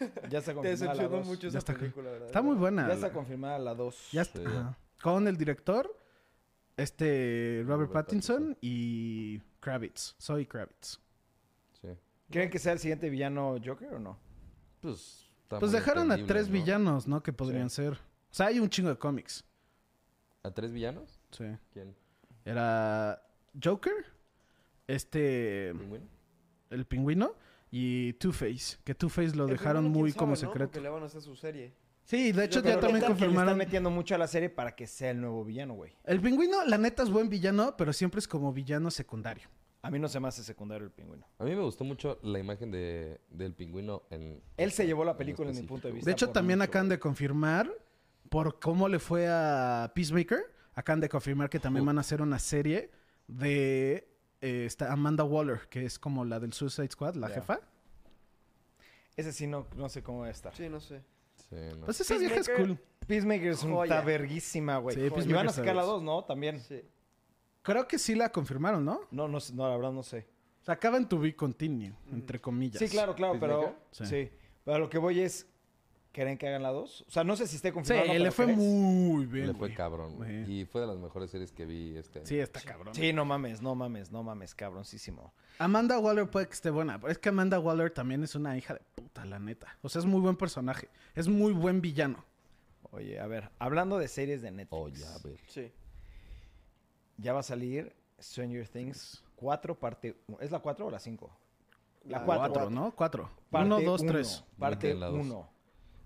[0.30, 1.26] Ya está Te confirmada la decepcionó dos.
[1.26, 2.26] mucho Ya esa está- película, ¿verdad?
[2.28, 2.88] Está muy buena.
[2.88, 4.12] Ya está confirmada la 2.
[4.12, 4.40] Ya está.
[4.40, 4.76] Sí.
[5.02, 5.94] Con el director,
[6.76, 8.58] este Robert, Robert Pattinson, Pattinson.
[8.62, 10.14] y Kravitz.
[10.18, 11.00] Soy Kravitz.
[11.80, 11.88] Sí.
[12.30, 14.18] ¿Creen que sea el siguiente villano Joker o no?
[14.80, 16.52] Pues, está Pues dejaron a tres ¿no?
[16.54, 17.22] villanos, ¿no?
[17.22, 17.94] Que podrían ser.
[17.94, 19.44] O sea, hay un chingo de cómics.
[20.42, 21.20] ¿A tres villanos?
[21.30, 21.44] Sí.
[21.72, 21.94] ¿Quién?
[22.44, 23.22] Era
[23.62, 24.06] Joker,
[24.86, 26.06] este, ¿Pingüino?
[26.70, 27.34] el pingüino,
[27.70, 28.78] y Two-Face.
[28.84, 30.70] Que Two-Face lo El dejaron muy como secreto.
[30.70, 31.74] Porque le van a hacer su serie.
[32.08, 33.48] Sí, de hecho ya también ¿Qué tal que le confirmaron.
[33.50, 35.92] están metiendo mucho a la serie para que sea el nuevo villano, güey.
[36.04, 39.46] El pingüino, la neta, es buen villano, pero siempre es como villano secundario.
[39.82, 41.26] A mí no se me hace secundario el pingüino.
[41.38, 44.42] A mí me gustó mucho la imagen de, del pingüino en...
[44.56, 46.08] Él se llevó la película en mi punto de vista.
[46.08, 47.70] De hecho, también mucho, acaban de confirmar,
[48.30, 52.38] por cómo le fue a Peacemaker, acaban de confirmar que también van a hacer una
[52.38, 52.90] serie
[53.26, 54.08] de
[54.40, 57.60] eh, esta Amanda Waller, que es como la del Suicide Squad, la jefa.
[59.14, 60.56] Ese sí no, no sé cómo va a estar.
[60.56, 61.02] Sí, no sé.
[61.50, 61.86] Sí, no.
[61.86, 62.78] Pues esa vieja es cool.
[63.06, 63.94] Peacemaker es Joya.
[63.96, 64.94] una verguísima, güey.
[64.94, 65.86] Sí, y Peacemaker van a sacar la vergas.
[65.96, 66.24] 2, ¿no?
[66.24, 66.60] También.
[66.60, 66.82] Sí.
[67.62, 69.00] Creo que sí la confirmaron, ¿no?
[69.10, 70.26] No, no, sé, no, la verdad no sé.
[70.60, 72.78] O sea, acaban to be continue, entre comillas.
[72.78, 73.74] Sí, claro, claro, pero...
[73.90, 74.04] Sí.
[74.06, 74.30] Sí.
[74.64, 75.46] Pero a lo que voy es...
[76.12, 77.04] ¿Creen que hagan la 2?
[77.06, 78.08] O sea, no sé si esté Sí, confirmado.
[78.08, 78.12] ¿no?
[78.14, 78.58] le pero fue ¿crees?
[78.58, 79.46] muy bien.
[79.48, 79.74] Le fue güey.
[79.74, 80.44] cabrón, güey.
[80.46, 80.60] Sí.
[80.60, 82.26] Y fue de las mejores series que vi este año.
[82.26, 82.94] Sí, está cabrón.
[82.94, 85.32] Sí, no mames, no mames, no mames, cabroncísimo.
[85.58, 88.74] Amanda Waller puede que esté buena, pero es que Amanda Waller también es una hija
[88.74, 88.80] de
[89.18, 89.78] puta, la neta.
[89.82, 90.88] O sea, es muy buen personaje.
[91.14, 92.24] Es muy buen villano.
[92.90, 94.72] Oye, a ver, hablando de series de Netflix.
[94.72, 95.40] Oh, ya, a ver.
[95.46, 95.72] Sí.
[97.18, 100.16] Ya va a salir Stranger Things 4 parte...
[100.40, 101.30] ¿Es la 4 o la 5?
[102.04, 102.52] La La 4.
[102.52, 102.92] Cuatro, ¿no?
[102.94, 103.30] Cuatro.
[103.50, 104.44] Parte Uno, dos, uno, tres.
[104.58, 105.20] Parte en la dos.
[105.20, 105.50] 1.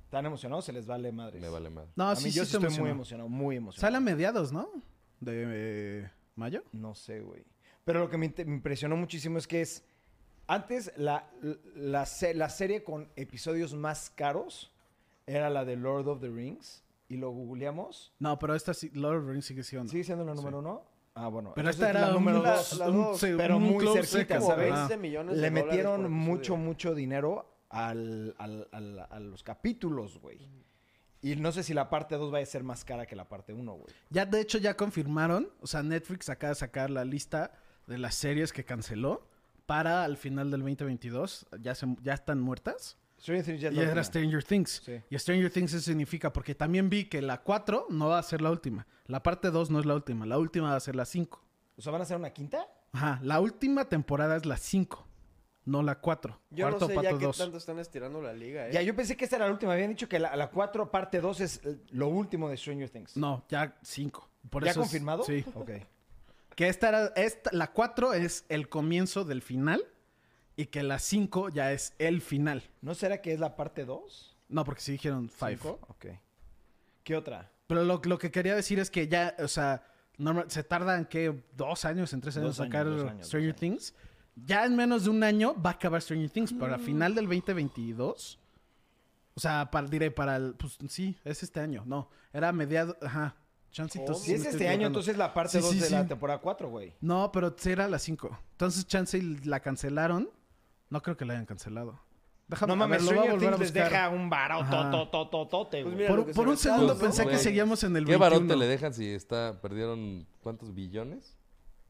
[0.04, 0.64] ¿Están emocionados?
[0.64, 1.40] Se les vale madres.
[1.40, 1.86] Me vale más.
[1.96, 2.82] No, a sí, mí sí yo sí estoy emocionó.
[2.84, 3.80] muy emocionado, muy emocionado.
[3.80, 4.68] Sale a mediados, ¿no?
[5.20, 6.64] De eh, mayo.
[6.72, 7.44] No sé, güey.
[7.84, 9.84] Pero lo que me, me impresionó muchísimo es que es...
[10.46, 11.28] Antes, la,
[11.74, 14.72] la, la serie con episodios más caros
[15.26, 16.82] era la de Lord of the Rings.
[17.08, 18.10] Y lo googleamos.
[18.20, 19.90] No, pero esta sí, Lord of the Rings sigue siendo.
[19.90, 20.82] ¿Sigue siendo la número uno?
[21.14, 21.52] Ah, bueno.
[21.54, 22.78] Pero esta era la número dos.
[22.78, 24.40] la un- dos, sí, pero un muy cerquita.
[24.40, 24.72] ¿sabes?
[24.72, 24.88] Ajá.
[24.88, 30.48] 20 millones Le metieron mucho, mucho dinero al, al- al- a los capítulos, güey.
[31.20, 33.52] Y no sé si la parte 2 va a ser más cara que la parte
[33.52, 33.94] 1, güey.
[34.08, 35.50] Ya, de hecho, ya confirmaron.
[35.60, 37.52] O sea, Netflix acaba de sacar la lista
[37.86, 39.28] de las series que canceló
[39.66, 41.46] para al final del 2022.
[41.60, 42.98] Ya, se, ya están muertas.
[43.18, 44.02] Stranger Things ya es Y la era.
[44.04, 44.82] Stranger Things.
[44.84, 45.00] Sí.
[45.08, 48.40] Y Stranger Things eso significa, porque también vi que la 4 no va a ser
[48.42, 48.86] la última.
[49.06, 50.26] La parte 2 no es la última.
[50.26, 51.40] La última va a ser la 5.
[51.76, 52.66] O sea, ¿van a hacer una quinta?
[52.92, 55.06] Ajá, la última temporada es la 5,
[55.64, 56.38] no la 4.
[56.50, 57.38] Yo Cuarto no sé Pato ya qué 2.
[57.38, 58.72] tanto están estirando la liga, ¿eh?
[58.72, 59.72] Ya, yo pensé que esta era la última.
[59.72, 63.16] Habían dicho que la, la 4 parte 2 es eh, lo último de Stranger Things.
[63.16, 64.28] No, ya 5.
[64.50, 65.22] Por ¿Ya eso es- confirmado?
[65.22, 65.44] sí.
[65.54, 65.70] Ok.
[66.56, 69.82] Que esta era, esta, la 4 es el comienzo del final
[70.56, 72.62] y que la 5 ya es el final.
[72.82, 74.36] ¿No será que es la parte 2?
[74.48, 75.80] No, porque sí dijeron 5.
[75.88, 76.06] Ok.
[77.04, 77.50] ¿Qué otra?
[77.66, 79.82] Pero lo, lo que quería decir es que ya, o sea,
[80.18, 81.42] normal- se tardan, ¿qué?
[81.56, 83.54] ¿Dos años, en tres años años, sacar años, Stranger.
[83.54, 83.94] Things?
[84.36, 87.26] Ya en menos de un año va a acabar Stranger Things, pero a final del
[87.26, 88.38] 2022...
[89.34, 90.54] O sea, para, diré, para el...
[90.54, 91.84] Pues sí, es este año.
[91.86, 92.98] No, era mediado...
[93.00, 93.34] Ajá.
[93.72, 95.92] Sí Si es este año, entonces la parte Sí, 2 sí, de sí.
[95.94, 96.92] la temporada 4, güey.
[97.00, 98.38] No, pero sí era la 5.
[98.52, 100.30] Entonces Chance y la cancelaron.
[100.90, 101.98] No creo que la hayan cancelado.
[102.48, 104.30] Déjame, No mames, ver, lo voy a Stranger volver a Things les deja un
[104.90, 108.18] totototote, Pues Por, un segundo aventaron, ¿no, pensé que seguíamos en el ¿Qué 21.
[108.18, 111.38] barote le dejan si está perdieron cuántos billones?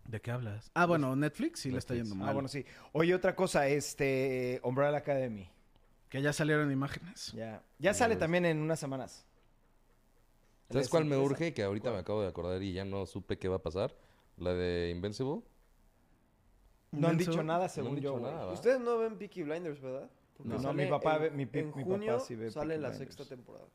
[0.06, 0.70] ¿De qué hablas?
[0.74, 2.10] Ah, bueno, Netflix sí le está Netflix.
[2.10, 2.30] yendo mal.
[2.30, 2.64] Ah, bueno, sí.
[2.92, 4.60] Oye, otra cosa, este...
[4.62, 5.48] Umbrella Academy.
[6.08, 7.32] Que ya salieron imágenes.
[7.32, 7.62] Ya.
[7.78, 9.24] Ya sale también en unas semanas.
[10.72, 11.52] ¿Sabes cuál me urge?
[11.54, 13.94] Que ahorita me acabo de acordar y ya no supe qué va a pasar.
[14.36, 15.42] La de Invincible.
[16.92, 18.50] No han dicho nada, No según han yo.
[18.52, 20.10] Ustedes no ven Peaky Blinders, ¿verdad?
[20.36, 20.58] Porque No.
[20.58, 22.88] No, mi papá en- ve- mi en mi papá junio sí ve sale Peaky la
[22.88, 23.14] Blinders.
[23.14, 23.66] sexta temporada.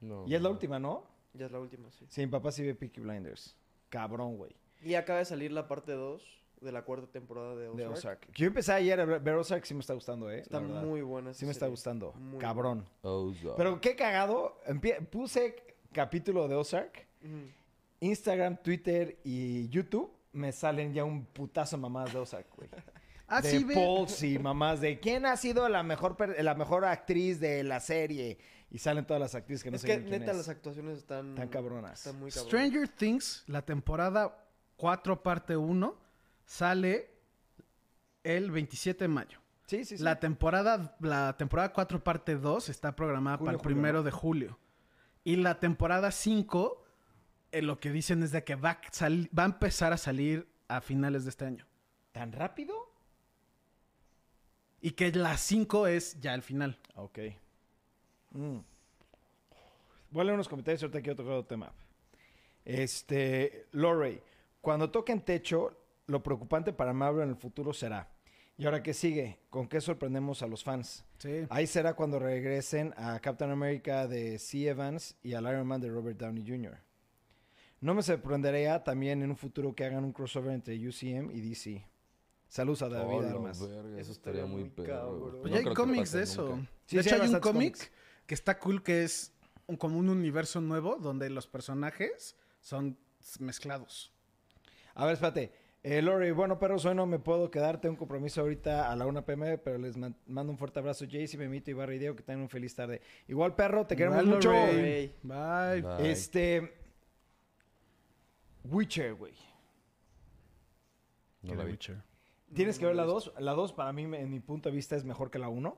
[0.00, 0.24] No.
[0.26, 1.04] Y es la última, ¿no?
[1.32, 2.04] Ya es la última, sí.
[2.08, 3.56] Sí, mi papá sí ve Peaky Blinders.
[3.88, 4.54] Cabrón, güey.
[4.82, 6.22] Y acaba de salir la parte 2
[6.60, 7.78] de la cuarta temporada de Ozark.
[7.78, 8.32] De Ozark.
[8.34, 10.38] Yo empecé ayer a ver Ozark, sí me está gustando, ¿eh?
[10.40, 11.30] Está muy buena.
[11.30, 12.12] esa Sí me está gustando.
[12.12, 12.86] Muy Cabrón.
[13.02, 13.56] Ozark.
[13.56, 14.60] Pero qué cagado.
[14.66, 15.56] Empie- Puse
[15.94, 17.06] capítulo de Ozark.
[18.00, 22.68] Instagram, Twitter y YouTube me salen ya un putazo mamás de Ozark, güey.
[23.26, 23.72] Ah, de sí, ve.
[23.72, 28.36] polls y mamás de quién ha sido la mejor la mejor actriz de la serie
[28.70, 30.36] y salen todas las actrices que no es sé que quién neta es.
[30.36, 31.30] las actuaciones están...
[31.30, 32.00] Están cabronas.
[32.00, 32.48] Están muy cabronas.
[32.48, 34.44] Stranger Things, la temporada
[34.76, 35.96] 4, parte 1,
[36.44, 37.10] sale
[38.24, 39.38] el 27 de mayo.
[39.66, 40.04] Sí, sí, sí.
[40.04, 44.04] La temporada, la temporada 4, parte 2, está programada para el julio, primero ¿no?
[44.04, 44.58] de julio.
[45.24, 46.84] Y la temporada 5,
[47.52, 50.46] eh, lo que dicen es de que va a, sal- va a empezar a salir
[50.68, 51.66] a finales de este año.
[52.12, 52.74] ¿Tan rápido?
[54.80, 56.78] Y que la 5 es ya el final.
[56.94, 57.18] Ok.
[58.32, 58.58] Mm.
[60.10, 61.72] Voy a leer unos comentarios ahorita quiero tocar otro tema.
[62.64, 64.22] Este, Lorray,
[64.60, 68.08] cuando toquen techo, lo preocupante para Marvel en el futuro será.
[68.56, 69.40] ¿Y ahora qué sigue?
[69.50, 71.04] ¿Con qué sorprendemos a los fans?
[71.18, 71.46] Sí.
[71.50, 74.68] Ahí será cuando regresen a Captain America de C.
[74.68, 76.78] Evans y al Iron Man de Robert Downey Jr.
[77.80, 81.84] No me sorprendería también en un futuro que hagan un crossover entre UCM y DC.
[82.48, 83.60] Saludos a David Oh, Armas.
[83.68, 85.40] verga, Eso estaría muy perro.
[85.42, 86.48] Pues No ya hay cómics de eso.
[86.50, 86.60] nunca.
[86.62, 87.92] De sí, hecho, hay hay un cómic
[88.26, 89.32] que está cool, que es
[89.66, 92.96] un- como un universo nuevo donde los personajes son
[93.40, 94.12] mezclados.
[94.94, 95.52] A ver, espérate.
[95.86, 97.78] Eh, Lori, bueno, perros, hoy no me puedo quedar.
[97.78, 101.04] Tengo un compromiso ahorita a la 1 pm, pero les man- mando un fuerte abrazo.
[101.06, 103.02] Jaycee, Memito y Barry Diego, que tengan un feliz tarde.
[103.28, 104.50] Igual, perro, te queremos mucho.
[104.50, 105.82] Bye.
[105.82, 106.10] Bye.
[106.10, 106.72] Este.
[108.64, 109.34] Witcher, güey.
[111.42, 111.72] No la vi.
[112.54, 113.34] Tienes que ver la 2.
[113.38, 115.76] La 2, para mí, en mi punto de vista, es mejor que la 1.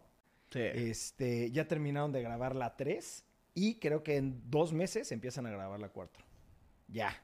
[0.51, 0.61] Sí.
[0.61, 3.25] Este, ya terminaron de grabar la 3.
[3.55, 6.25] Y creo que en dos meses empiezan a grabar la 4.
[6.87, 7.21] Ya.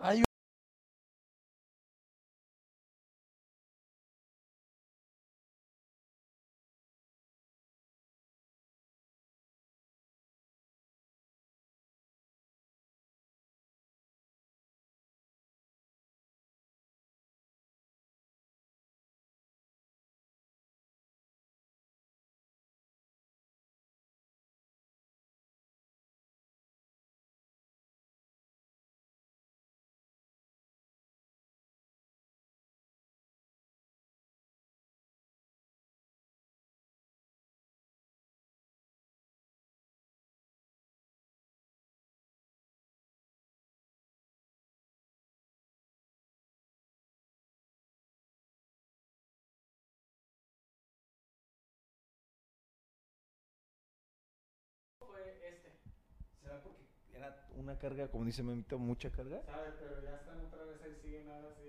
[0.00, 0.22] Hay
[56.52, 59.40] ¿Será porque era una carga, como dice Memito, mucha carga?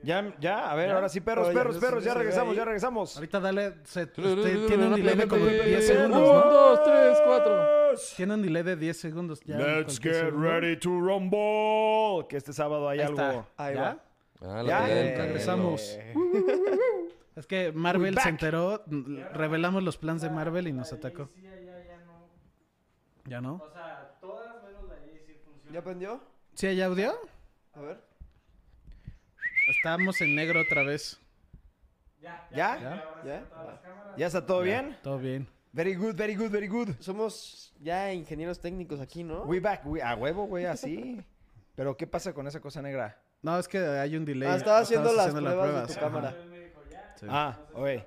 [0.04, 0.96] Ya, ya, a ver, ¿Ya?
[0.96, 2.58] ahora sí, perros, Oye, perros, perros, ya regresamos, ahí.
[2.58, 3.16] ya regresamos.
[3.16, 3.76] Ahorita dale.
[3.86, 5.70] Se, usted tiene un tru- delay de como rápidamente.
[5.70, 6.52] 10 Un, segundos, ¿no?
[6.52, 7.66] dos, tres, cuatro.
[8.18, 9.58] Tiene un delay de 10 segundos ya.
[9.58, 10.42] Let's get segundo.
[10.50, 12.28] ready to rumble.
[12.28, 13.22] Que este sábado hay Ahí algo.
[13.22, 13.46] está.
[13.56, 13.82] Ahí ¿Ya?
[13.82, 14.04] va.
[14.42, 15.82] Ah, Ya, eh, regresamos.
[15.98, 16.14] eh,
[17.38, 18.84] Es que Marvel se enteró,
[19.34, 21.30] revelamos los planes de Marvel y nos atacó.
[23.26, 23.62] ¿Ya no?
[23.74, 24.03] ¿Ya
[25.80, 26.22] aprendió?
[26.54, 27.14] ¿Sí hay audio?
[27.74, 28.02] A ver.
[29.70, 31.20] Estamos en negro otra vez.
[32.22, 32.48] ¿Ya?
[32.52, 32.80] ¿Ya?
[33.26, 33.44] ¿Ya?
[33.52, 33.82] Va.
[34.18, 34.98] ¿Ya está todo bien?
[35.02, 35.48] Todo bien.
[35.72, 36.90] Very good, very good, very good.
[37.00, 39.42] Somos ya ingenieros técnicos aquí, ¿no?
[39.44, 41.20] We back, we, a huevo, güey, así.
[41.76, 43.20] Pero, ¿qué pasa con esa cosa negra?
[43.42, 44.50] No, es que hay un delay.
[44.50, 46.00] Ah, estaba haciendo las haciendo pruebas de tu Ajá.
[46.00, 46.36] cámara.
[47.16, 47.26] Sí.
[47.28, 48.06] Ah, oye.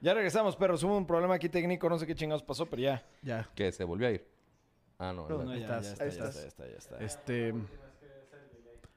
[0.00, 0.82] Ya regresamos, perros.
[0.82, 3.04] Hubo un problema aquí técnico, no sé qué chingados pasó, pero ya.
[3.22, 3.48] Ya.
[3.54, 4.26] Que se volvió a ir.
[5.02, 5.28] Ah, no.
[5.28, 5.84] No, la- ya, estás.
[5.84, 6.36] ya está, Ahí ya estás.
[6.44, 7.04] está, ya está, ya está.
[7.04, 7.54] Este.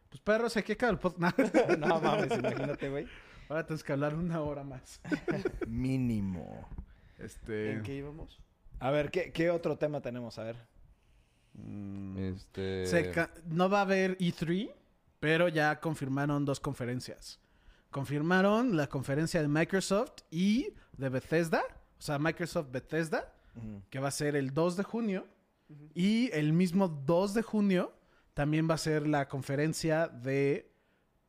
[0.09, 1.37] Pues perros, aquí acaba el podcast.
[1.79, 3.07] No mames, imagínate, güey.
[3.49, 5.01] Ahora tienes que hablar una hora más.
[5.67, 6.67] Mínimo.
[7.17, 7.71] Este.
[7.73, 8.39] ¿En qué íbamos?
[8.79, 10.37] A ver, ¿qué, qué otro tema tenemos?
[10.39, 10.55] A ver.
[11.53, 12.85] mm, Este.
[12.87, 14.71] se ca- no va a haber E3,
[15.19, 17.39] pero ya confirmaron dos conferencias.
[17.91, 21.63] Confirmaron la conferencia de Microsoft y de Bethesda.
[21.97, 23.31] O sea, Microsoft Bethesda,
[23.89, 25.25] que va a ser el 2 de junio.
[25.93, 27.93] Y el mismo 2 de junio
[28.33, 30.71] también va a ser la conferencia de,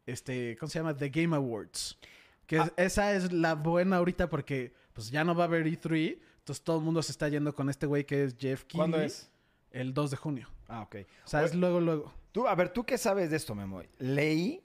[0.07, 0.96] este, ¿cómo se llama?
[0.96, 1.99] The Game Awards.
[2.46, 2.72] Que Ah.
[2.77, 6.18] esa es la buena ahorita porque pues ya no va a haber E3.
[6.38, 8.79] Entonces todo el mundo se está yendo con este güey que es Jeff Keighley.
[8.79, 9.31] ¿Cuándo es?
[9.70, 10.49] El 2 de junio.
[10.68, 10.96] Ah, ok.
[11.25, 12.12] O sea, es luego, luego.
[12.33, 13.83] Tú, a ver, ¿tú qué sabes de esto, Memo?
[13.99, 14.62] Leí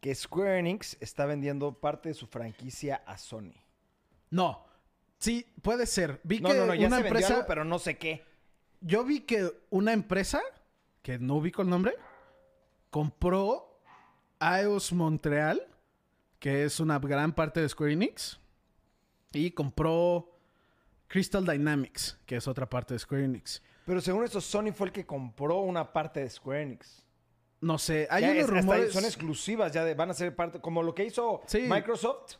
[0.00, 3.54] que Square Enix está vendiendo parte de su franquicia a Sony.
[4.30, 4.64] No.
[5.18, 6.20] Sí, puede ser.
[6.24, 7.34] Vi No, que no, no, ya una se vendió empresa...
[7.36, 8.24] algo, pero no sé qué.
[8.86, 10.42] Yo vi que una empresa,
[11.02, 11.94] que no ubico el nombre,
[12.90, 13.80] compró
[14.40, 15.66] IOS Montreal,
[16.38, 18.38] que es una gran parte de Square Enix,
[19.32, 20.30] y compró
[21.08, 23.62] Crystal Dynamics, que es otra parte de Square Enix.
[23.86, 27.02] Pero según esto, Sony fue el que compró una parte de Square Enix.
[27.62, 28.92] No sé, hay Ya unos es- rumores...
[28.92, 31.62] son exclusivas, ya de- van a ser parte, como lo que hizo Sí.
[31.68, 32.34] Microsoft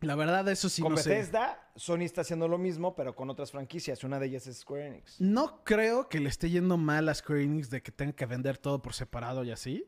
[0.00, 1.10] La verdad, eso sí con no sé.
[1.10, 1.60] Bethesda.
[1.74, 4.04] Sony está haciendo lo mismo, pero con otras franquicias.
[4.04, 5.20] Una de ellas es Square Enix.
[5.20, 8.58] No creo que le esté yendo mal a Square Enix de que tenga que vender
[8.58, 9.84] todo por separado y así.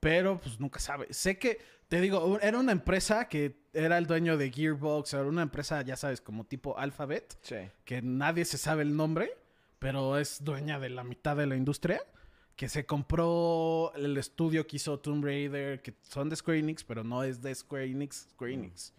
[0.00, 1.06] Pero pues nunca sabe.
[1.12, 1.58] Sé que,
[1.88, 5.96] te digo, era una empresa que era el dueño de Gearbox, era una empresa, ya
[5.96, 7.56] sabes, como tipo Alphabet, Sí.
[7.84, 9.32] que nadie se sabe el nombre,
[9.78, 12.00] pero es dueña de la mitad de la industria.
[12.56, 17.02] Que se compró el estudio que hizo Tomb Raider, que son de Square Enix, pero
[17.02, 18.92] no es de Square Enix, Square Enix.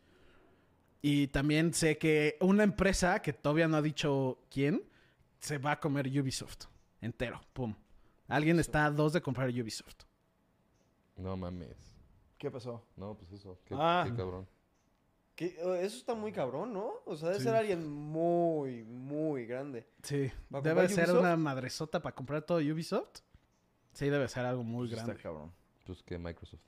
[1.06, 4.82] Y también sé que una empresa, que todavía no ha dicho quién,
[5.40, 6.68] se va a comer Ubisoft.
[7.02, 7.76] Entero, pum.
[8.30, 10.06] Alguien está a dos de comprar Ubisoft.
[11.18, 11.76] No mames.
[12.38, 12.86] ¿Qué pasó?
[12.96, 13.60] No, pues eso.
[13.66, 14.06] Qué, Ah.
[14.08, 14.48] qué cabrón.
[15.38, 16.94] Eh, Eso está muy cabrón, ¿no?
[17.06, 17.46] O sea, debe Sí.
[17.48, 19.86] ser alguien muy, muy grande.
[20.04, 20.32] Sí.
[20.54, 21.20] ¿Va a Debe comprar ser Ubisoft?
[21.20, 23.20] una madresota para comprar todo Ubisoft.
[23.92, 25.12] Sí, debe ser algo muy Pues grande.
[25.14, 25.52] Está cabrón.
[25.86, 26.62] Pues que Microsoft.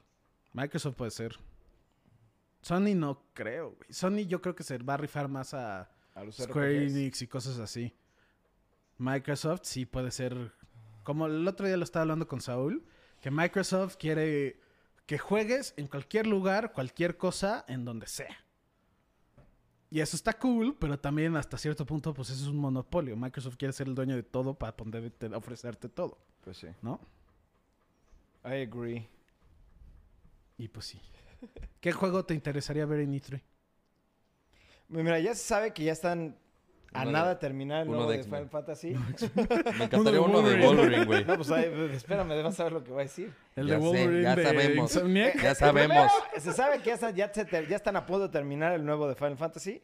[0.52, 1.38] Microsoft puede ser.
[2.66, 3.94] Sony no creo, güey.
[3.94, 6.96] Sony yo creo que se va a rifar más a A los Square RPGs.
[6.96, 7.94] Enix y cosas así.
[8.98, 10.52] Microsoft sí puede ser.
[11.04, 12.84] Como el otro día lo estaba hablando con Saúl,
[13.22, 14.60] que Microsoft quiere
[15.06, 18.36] que juegues en cualquier lugar, cualquier cosa, en donde sea.
[19.92, 23.16] Y eso está cool, pero también hasta cierto punto, pues eso es un monopolio.
[23.16, 26.68] Microsoft quiere ser el dueño de todo para poder te- ofrecerte todo, Pues sí.
[26.82, 27.00] ¿no?
[28.44, 29.08] I agree.
[30.58, 31.00] Y pues sí.
[31.82, 33.42] ¿Qué juego te interesaría ver en E E3?
[34.88, 36.38] Mira, ya se sabe que ya están
[36.94, 38.24] a Uno nada de- terminar el uno nuevo de.
[38.24, 38.90] Final Fantasy.
[39.78, 41.06] Me encantaría uno de Wolverine.
[41.06, 41.26] Güey.
[41.26, 43.34] No, pues ahí, espérame, vas a ver lo que voy a decir.
[43.56, 44.96] El Ya de sé, Wolverine ya de sabemos.
[44.96, 45.42] Insomniac.
[45.42, 46.12] Ya sabemos.
[46.12, 48.86] Primero, se sabe que ya, está- ya, se ya están a punto de terminar el
[48.86, 49.82] nuevo de Final Fantasy.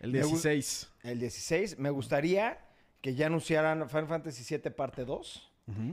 [0.00, 0.90] El Me gu- 16.
[1.04, 1.78] El 16.
[1.78, 2.58] Me gustaría
[3.00, 5.49] que ya anunciaran Final Fantasy VII parte 2.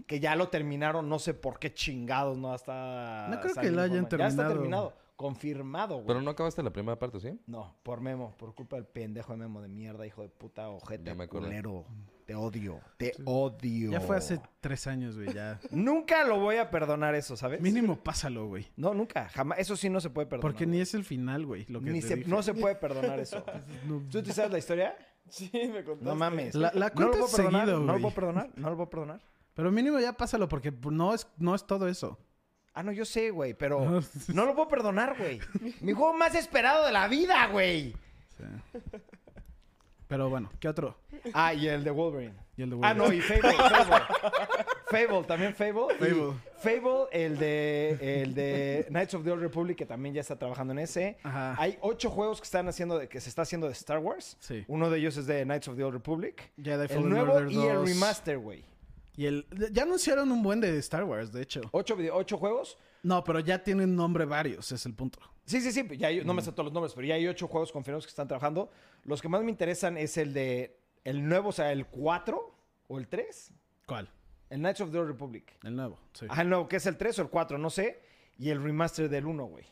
[0.07, 3.27] Que ya lo terminaron, no sé por qué chingados no hasta.
[3.29, 4.89] No creo que lo hayan informa- Ya está terminado.
[4.89, 5.07] terminado.
[5.17, 6.05] Confirmado, güey.
[6.07, 7.39] Pero no acabaste la primera parte, ¿sí?
[7.47, 11.15] No, por Memo, por culpa del pendejo de Memo de mierda, hijo de puta, ojete,
[11.15, 11.85] me culero.
[12.27, 13.89] Te odio, te odio.
[13.89, 15.59] Ya fue hace tres años, güey, ya.
[15.71, 17.61] Nunca lo voy a perdonar eso, ¿sabes?
[17.61, 18.67] Mínimo pásalo, güey.
[18.75, 19.57] No, nunca, jamás.
[19.59, 20.41] Eso sí no se puede perdonar.
[20.51, 21.65] Porque ni es el final, güey.
[21.67, 22.29] Lo que Ni te se- dije.
[22.29, 23.43] no se puede perdonar eso.
[23.87, 24.03] No.
[24.11, 24.95] ¿Tú te sabes la historia?
[25.29, 26.05] Sí, me contaste.
[26.05, 26.53] No mames.
[26.53, 29.19] La- la no lo puedo perdonar, seguido, No lo puedo perdonar, no lo puedo perdonar.
[29.57, 32.17] Pero mínimo ya pásalo porque no es, no es todo eso.
[32.73, 34.01] Ah, no, yo sé, güey, pero
[34.33, 35.39] no lo puedo perdonar, güey.
[35.81, 37.93] Mi juego más esperado de la vida, güey.
[38.37, 38.43] Sí.
[40.07, 40.95] Pero bueno, ¿qué otro?
[41.33, 42.33] Ah, y el de Wolverine.
[42.55, 43.25] Y el de Ah, no, Wolverine.
[43.25, 44.05] y Fable, Fable.
[45.07, 45.87] Fable, también Fable.
[45.95, 46.33] Y Fable.
[46.59, 50.71] Fable, el de, el de Knights of the Old Republic, que también ya está trabajando
[50.71, 51.17] en ese.
[51.23, 51.55] Ajá.
[51.57, 54.37] Hay ocho juegos que están haciendo, de- que se está haciendo de Star Wars.
[54.39, 54.63] Sí.
[54.69, 56.53] Uno de ellos es de Knights of the Old Republic.
[56.55, 57.89] Jedi El Fallen nuevo Order y el 2.
[57.89, 58.63] remaster, güey.
[59.17, 59.45] Y el...
[59.73, 61.61] Ya anunciaron un buen de Star Wars, de hecho.
[61.71, 62.77] Ocho, video- ocho juegos.
[63.03, 65.19] No, pero ya tienen nombre varios, es el punto.
[65.45, 65.85] Sí, sí, sí.
[65.97, 68.09] Ya hay- no me sé todos los nombres, pero ya hay ocho juegos confirmados que
[68.11, 68.69] están trabajando.
[69.03, 72.55] Los que más me interesan es el de el nuevo, o sea, el 4
[72.87, 73.51] o el 3.
[73.85, 74.09] ¿Cuál?
[74.49, 75.57] El Knights of the Old Republic.
[75.63, 76.25] El nuevo, sí.
[76.29, 78.01] Ajá, el nuevo, que es el 3 o el 4, no sé.
[78.37, 79.65] Y el remaster del 1, güey.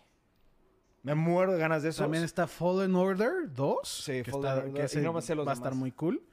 [1.03, 2.01] Me muero de ganas de eso.
[2.03, 3.79] También está Fallen Order 2.
[3.87, 5.75] Sí, que, Fallen está- Order, que y ese no me sé los va a estar
[5.75, 6.25] muy cool.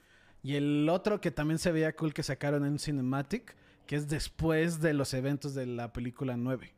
[0.42, 3.54] Y el otro que también se veía cool que sacaron en Cinematic,
[3.86, 6.72] que es después de los eventos de la película 9.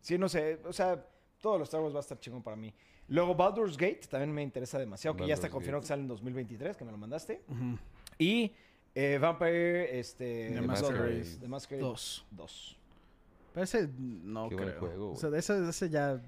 [0.00, 0.60] Sí, no sé.
[0.64, 1.04] O sea,
[1.40, 2.72] todos los Star Wars va a estar chingón para mí.
[3.08, 5.84] Luego Baldur's Gate también me interesa demasiado, que ya está confirmado Gate.
[5.86, 7.42] que sale en 2023, que me lo mandaste.
[8.18, 8.52] Y
[8.94, 10.50] eh, Vampire, este...
[10.52, 10.98] The Masquerade.
[11.18, 11.36] Masquerade.
[11.40, 12.26] The Masquerade Dos.
[12.32, 12.78] 2.
[13.54, 14.78] Pero ese no Qué creo.
[14.78, 16.20] juego, o sea, de ese, ese ya...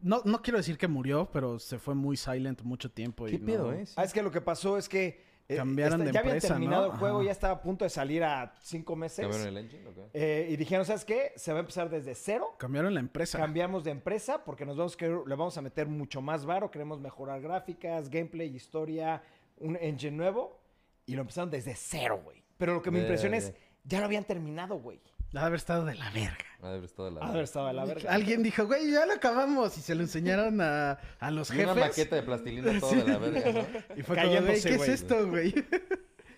[0.00, 3.26] No, no quiero decir que murió, pero se fue muy silent mucho tiempo.
[3.26, 3.84] ¿Qué y no- pedo, eh?
[3.96, 5.22] Ah, es que lo que pasó es que...
[5.48, 6.92] eh, Cambiaron de ya habían empresa, terminado ¿no?
[6.92, 7.26] el juego, Ajá.
[7.26, 9.20] ya estaba a punto de salir a cinco meses.
[9.26, 10.08] ¿Cambiaron el engine o qué?
[10.14, 11.32] Eh, y dijeron, ¿sabes qué?
[11.36, 12.54] Se va a empezar desde cero.
[12.58, 13.38] Cambiaron la empresa.
[13.38, 17.00] Cambiamos de empresa porque nos vamos que le vamos a meter mucho más varo, queremos
[17.00, 19.22] mejorar gráficas, gameplay, historia,
[19.58, 20.60] un engine nuevo
[21.06, 22.42] y lo empezaron desde cero, güey.
[22.56, 23.58] Pero lo que me impresiona es Verga.
[23.84, 25.00] ya lo habían terminado, güey.
[25.36, 26.44] Ha de haber estado de la verga.
[26.62, 28.12] Ha de haber estado de la Ha de haber estado de la verga.
[28.12, 29.76] Alguien dijo, güey, ya lo acabamos.
[29.76, 31.88] Y se lo enseñaron a, a los Y una jefes.
[31.88, 33.66] maqueta de plastilina toda de la verga, ¿no?
[33.96, 35.54] Y fue como, güey, ¿qué es esto, güey?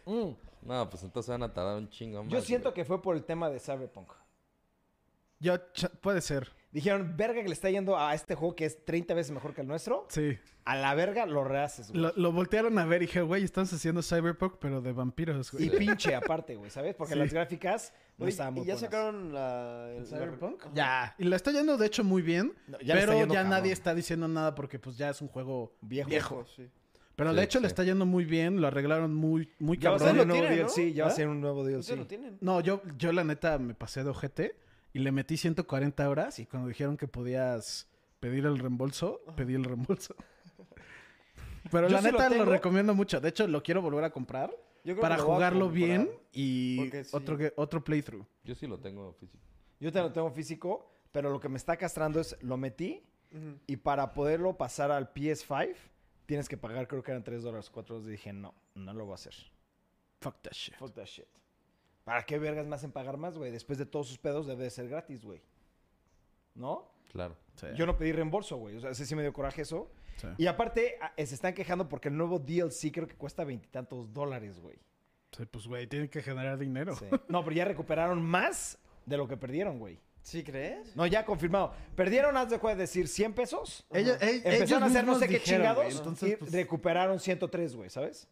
[0.08, 0.36] Mm.
[0.62, 2.32] No, pues entonces van a tardar un chingo más.
[2.32, 2.74] Yo siento güey.
[2.74, 4.12] que fue por el tema de Cyberpunk.
[5.40, 5.54] Yo,
[6.00, 6.52] puede ser.
[6.76, 9.62] Dijeron, verga que le está yendo a este juego que es 30 veces mejor que
[9.62, 10.06] el nuestro.
[10.10, 10.36] Sí.
[10.66, 12.02] A la verga lo rehaces, güey.
[12.02, 15.66] Lo, lo voltearon a ver y dije, güey, estamos haciendo Cyberpunk, pero de vampiros, güey.
[15.66, 16.94] Y pinche aparte, güey, ¿sabes?
[16.94, 17.18] Porque Sí.
[17.18, 18.80] las gráficas no estaban muy ¿Y ya buenas.
[18.90, 20.64] sacaron la, ¿El la- Cyberpunk?
[20.74, 21.14] Ya.
[21.18, 22.52] Y le está yendo, de hecho, muy bien.
[22.66, 23.50] No, ya pero yendo ya cabrón.
[23.58, 26.10] nadie está diciendo nada porque, pues, ya es un juego Viejo.
[26.10, 26.44] viejo.
[26.54, 26.68] Sí.
[27.14, 28.60] Pero Sí, de hecho le está yendo muy bien.
[28.60, 30.16] Lo arreglaron muy, muy Ya va a cabrón.
[30.16, 30.46] ser un nuevo.
[30.54, 31.16] DLC, ya va a ¿Ah?
[31.16, 32.36] ser un nuevo ¿Ustedes DLC.
[32.42, 34.56] No, yo, yo la neta me pasé de ojete
[34.96, 37.86] y le metí 140 horas y cuando dijeron que podías
[38.18, 40.16] pedir el reembolso, pedí el reembolso.
[41.70, 43.20] Pero Yo la sí neta lo, recomiendo mucho.
[43.20, 44.48] De hecho, lo quiero volver a comprar
[44.84, 45.86] Yo creo para jugarlo comprar.
[45.86, 47.10] bien y sí.
[47.12, 48.24] otro, que- otro playthrough.
[48.42, 49.44] Yo sí lo tengo físico.
[49.80, 53.02] Yo te lo tengo físico, pero lo que me está castrando es lo metí
[53.66, 55.74] y para poderlo pasar al PS5
[56.24, 58.08] tienes que pagar, creo que eran 3 dólares, 4 dólares.
[58.08, 59.34] Y dije, no, no lo voy a hacer.
[60.22, 60.74] Fuck that shit.
[60.76, 61.26] Fuck that shit.
[62.06, 63.50] ¿Para qué vergas me hacen pagar más, güey?
[63.50, 65.42] Después de todos sus pedos debe de ser gratis, güey.
[66.54, 66.88] ¿No?
[67.10, 67.36] Claro.
[67.56, 68.76] Sí, Yo no pedí reembolso, güey.
[68.76, 69.90] O sea, ese sí me dio coraje eso.
[70.18, 70.28] sí.
[70.38, 74.60] Y aparte, a- se están quejando porque el nuevo DLC creo que cuesta veintitantos dólares,
[74.60, 74.78] güey.
[75.36, 76.94] Sí, pues, güey, tienen que generar dinero.
[76.94, 77.06] Sí.
[77.28, 79.98] No, pero ya recuperaron más de lo que perdieron, güey.
[80.22, 80.94] ¿Sí crees?
[80.94, 81.72] No, ya confirmado.
[81.96, 83.84] Perdieron, haz de cuenta, decir 100 pesos.
[83.92, 87.18] Ella- ey- Empezaron ellos a hacer no sé qué dijeron, chingados entonces, y pues, recuperaron
[87.18, 88.28] 103, güey, ¿sabes?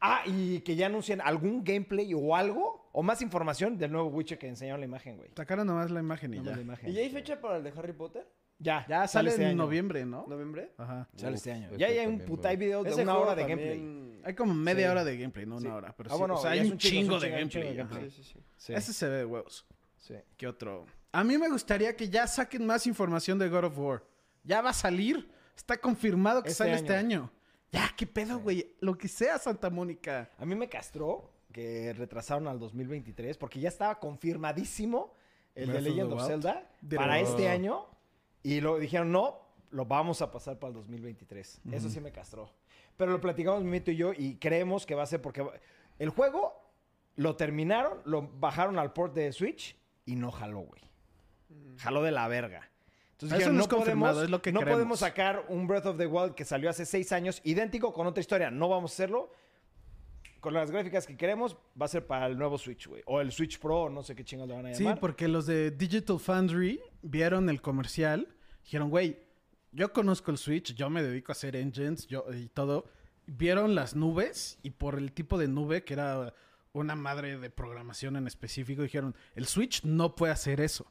[0.00, 4.38] Ah, y que ya anuncien algún gameplay o algo, o más información del nuevo Witcher
[4.38, 5.30] que enseñaron la imagen, güey.
[5.36, 6.56] sacaron nomás la imagen y ya.
[6.56, 6.90] la imagen.
[6.90, 8.26] ¿Y ya hay fecha para el de Harry Potter?
[8.58, 9.56] Ya, Ya sale este en año.
[9.58, 10.24] noviembre, ¿no?
[10.28, 10.72] ¿Noviembre?
[10.78, 11.08] Ajá.
[11.16, 11.68] Sale Uf, este año.
[11.76, 12.66] Ya hay un puta, hay güey.
[12.66, 14.22] videos de Ese una juego hora de también- gameplay.
[14.24, 14.90] Hay como media Sí.
[14.92, 15.74] hora de gameplay, no una Sí.
[15.76, 15.94] hora.
[15.96, 17.20] Pero Ah, sí, bueno, o sea, ya hay es un un chingo, chingo es un
[17.22, 17.76] de chingo, un chingo gameplay.
[17.76, 17.90] de ajá.
[17.94, 18.10] gameplay.
[18.10, 18.40] Sí, sí, sí.
[18.56, 18.72] Sí.
[18.74, 19.66] Ese se ve de huevos.
[19.98, 20.14] Sí.
[20.36, 20.86] ¿Qué otro?
[21.10, 24.04] A mí me gustaría que ya saquen más información de God of War.
[24.44, 25.28] Ya va a salir.
[25.56, 27.22] Está confirmado que Este sale este año.
[27.22, 27.32] año.
[27.72, 28.74] Ya, qué pedo, güey.
[28.80, 30.30] Lo que sea, Santa Mónica.
[30.38, 35.14] A mí me castró que retrasaron al 2023 porque ya estaba confirmadísimo
[35.54, 36.26] el Breath de Legend of.
[36.26, 37.86] Zelda De- para este año
[38.42, 39.38] y lo dijeron no,
[39.70, 41.60] lo vamos a pasar para el 2023.
[41.72, 42.50] Eso sí me castró.
[42.96, 45.44] Pero lo platicamos Mimito y yo y creemos que va a ser porque
[45.98, 46.54] el juego
[47.16, 50.82] lo terminaron, lo bajaron al port de Switch y no jaló, güey.
[51.78, 52.68] Jaló de la verga.
[53.22, 54.76] Entonces dijeron, no podemos, es lo que no creemos".
[54.78, 58.20] podemos sacar un Breath of the Wild que salió hace seis años, idéntico con otra
[58.20, 58.50] historia.
[58.50, 59.30] No vamos a hacerlo.
[60.40, 63.02] Con las gráficas que queremos, va a ser para el nuevo Switch, güey.
[63.06, 64.98] O el Switch Pro, no sé qué chingados lo van a Sí, llamar.
[64.98, 68.26] porque los de Digital Foundry vieron el comercial,
[68.64, 69.20] dijeron, güey,
[69.70, 72.86] yo conozco el Switch, yo me dedico a hacer engines yo, y todo.
[73.26, 76.34] Vieron las nubes y por el tipo de nube, que era
[76.72, 80.90] una madre de programación en específico, dijeron, el Switch no puede hacer eso.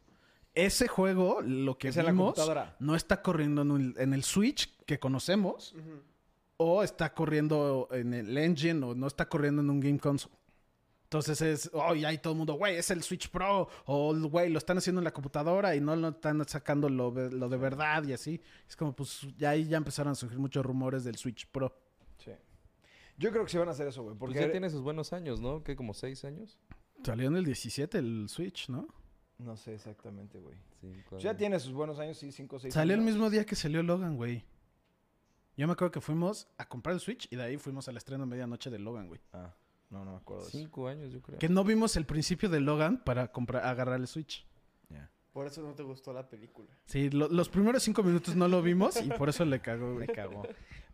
[0.54, 2.76] Ese juego, lo que Es en la vimos, computadora.
[2.80, 5.74] no está corriendo en el, en el Switch que conocemos,
[6.58, 10.36] o está corriendo en el engine, o no está corriendo en un game console.
[11.04, 14.50] Entonces es, oh, y ahí todo el mundo, güey, es el Switch Pro, o güey,
[14.50, 18.14] lo están haciendo en la computadora y no lo están sacando lo, de verdad y
[18.14, 18.40] así.
[18.68, 21.76] Es como, pues, ya ahí ya empezaron a surgir muchos rumores del Switch Pro.
[22.18, 22.32] Sí.
[23.18, 24.16] Yo creo que sí van a hacer eso, güey.
[24.16, 25.64] Porque Porque ya tiene sus buenos años, ¿no?
[25.64, 25.76] ¿Qué?
[25.76, 26.58] ¿Como seis años?
[27.04, 28.88] Salió en el 17 el Switch, ¿no?
[29.44, 30.56] No sé exactamente, güey.
[30.80, 31.40] Cinco Pues ya años.
[31.40, 34.16] tiene sus buenos años, sí, cinco o seis Salió el mismo día que salió Logan,
[34.16, 34.44] güey.
[35.58, 38.24] Yo me acuerdo que fuimos a comprar el Switch y de ahí fuimos al estreno
[38.24, 39.20] a medianoche de Logan, güey.
[39.34, 39.54] Ah,
[39.90, 40.58] no, no me acuerdo de eso.
[40.58, 41.40] Cinco años, yo creo.
[41.40, 44.46] Que no vimos el principio de Logan para comprar, agarrar el Switch.
[45.34, 46.68] Por eso no te gustó la película.
[46.86, 50.08] Sí, lo- los primeros cinco minutos no lo vimos y por eso le cagó, Me
[50.08, 50.44] cagó.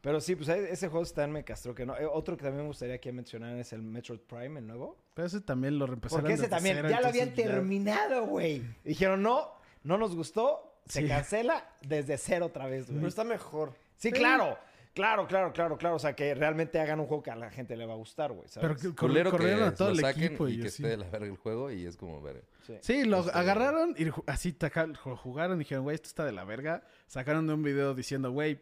[0.02, 1.98] Pero sí, pues ese juego está en me castró que no.
[1.98, 4.96] Eh, otro que también me gustaría que mencionaran es el Metroid Prime, el nuevo.
[5.16, 8.62] Pero ese también lo reempezaron Porque ese también, cero, ya lo habían terminado, güey.
[8.84, 9.50] Dijeron, no,
[9.84, 11.08] no nos gustó, se Sí.
[11.08, 12.98] cancela desde cero otra vez, güey.
[12.98, 13.74] Pero está mejor.
[13.98, 14.58] Sí, claro.
[14.98, 15.96] Claro, claro, claro, claro.
[15.96, 18.32] O sea, que realmente hagan un juego que a la gente le va a gustar,
[18.34, 18.50] güey.
[18.60, 20.82] Pero que- Culero que corrieron a todo lo el equipo y, y que así.
[20.84, 22.42] esté de la verga el juego y es como verga.
[22.66, 22.78] Sí.
[22.82, 26.44] Sí, lo Este- agarraron y así taca- jugaron y dijeron, güey, esto está de la
[26.44, 26.84] verga.
[27.06, 28.60] Sacaron de un video diciendo, güey,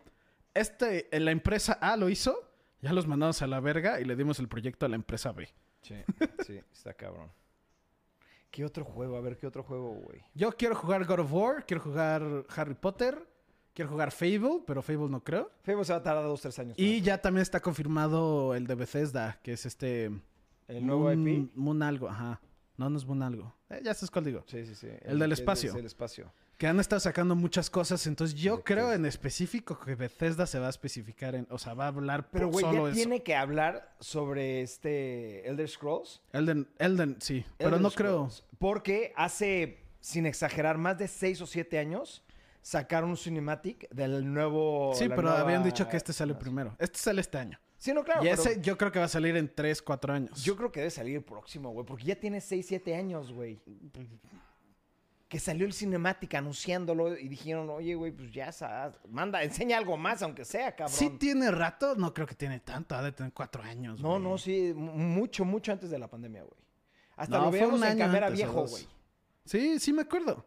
[0.54, 2.38] este, la empresa A lo hizo,
[2.82, 5.48] ya los mandamos a la verga y le dimos el proyecto a la empresa B.
[5.82, 5.96] Sí,
[6.46, 7.32] sí, está cabrón.
[8.52, 9.18] ¿Qué otro juego?
[9.18, 10.22] A ver, ¿qué otro juego, güey?
[10.34, 12.24] Yo quiero jugar God of War, quiero jugar
[12.56, 13.18] Harry Potter,
[13.76, 15.52] quiero jugar Fable, pero Fable no creo.
[15.62, 16.80] Fable se va a tardar dos, tres años.
[16.80, 20.12] Y ya también está confirmado el de Bethesda, que es este...
[20.68, 21.52] ¿El nuevo Moon, IP?
[21.56, 22.42] Moon algo, ajá.
[22.78, 23.54] No, no es Moon algo.
[23.70, 24.44] Eh, ya sabes cuál digo.
[24.48, 24.88] Sí, sí, sí.
[25.02, 25.70] El del espacio.
[25.70, 26.32] es el espacio.
[26.58, 30.68] Que han estado sacando muchas cosas, entonces yo creo en específico que Bethesda se va
[30.68, 32.96] a especificar en, o sea, va a hablar Pero, por güey, solo ya eso.
[32.96, 36.22] tiene que hablar sobre este Elder Scrolls.
[36.32, 38.30] Elden, Elden, sí, pero no creo.
[38.58, 42.25] Porque hace, sin exagerar, más de seis o siete años
[42.66, 44.92] sacaron un cinematic del nuevo.
[44.96, 46.76] Sí, pero nueva- habían dicho que este sale primero.
[46.80, 47.60] Este sale este año.
[47.78, 48.22] Sí, no, claro.
[48.26, 50.44] y pero ese yo creo que va a salir en 3, 4 años.
[50.44, 51.86] Yo creo que debe salir el próximo, güey.
[51.86, 53.60] Porque ya tiene seis, siete años, güey.
[55.28, 59.96] Que salió el cinematic anunciándolo y dijeron, oye, güey, pues ya, sa- manda, enseña algo
[59.98, 60.96] más, aunque sea, cabrón.
[60.96, 64.02] Sí tiene rato, no creo que tiene tanto, ha de tener 4 años.
[64.02, 64.22] No, güey.
[64.24, 66.60] no, sí, mu- mucho, mucho antes de la pandemia, güey.
[67.16, 68.88] Hasta No, lo veíamos en cámara viejo, güey.
[69.46, 70.44] Sí, sí me acuerdo.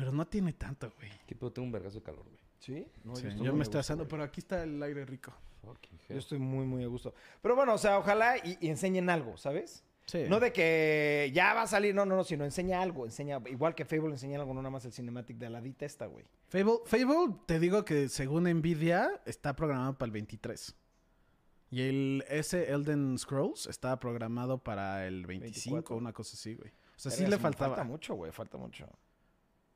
[0.00, 1.10] Pero no tiene tanto, güey.
[1.10, 2.40] Aquí pero tengo un vergazo de calor, güey.
[2.58, 2.86] ¿Sí?
[3.04, 5.30] No, Sí, estoy yo muy me estoy asando, pero aquí está el aire rico.
[5.62, 7.12] Fucking Yo estoy muy, muy a gusto.
[7.42, 9.84] Pero bueno, o sea, ojalá y, y enseñen algo, ¿sabes?
[10.06, 10.24] Sí.
[10.26, 13.74] No de que ya va a salir, no, no, no, sino enseña algo, enseña, igual
[13.74, 16.24] que Fable enseña algo, no nada más el cinematic de la dita esta, güey.
[16.48, 20.74] Fable, Fable, te digo que según Nvidia está programado para el 23.
[21.72, 25.96] Y el ese Elden Scrolls está programado para el 25, 24.
[25.96, 26.70] una cosa así, güey.
[26.70, 27.76] O sea, sí le faltaba.
[27.76, 28.88] Falta mucho, güey, falta mucho.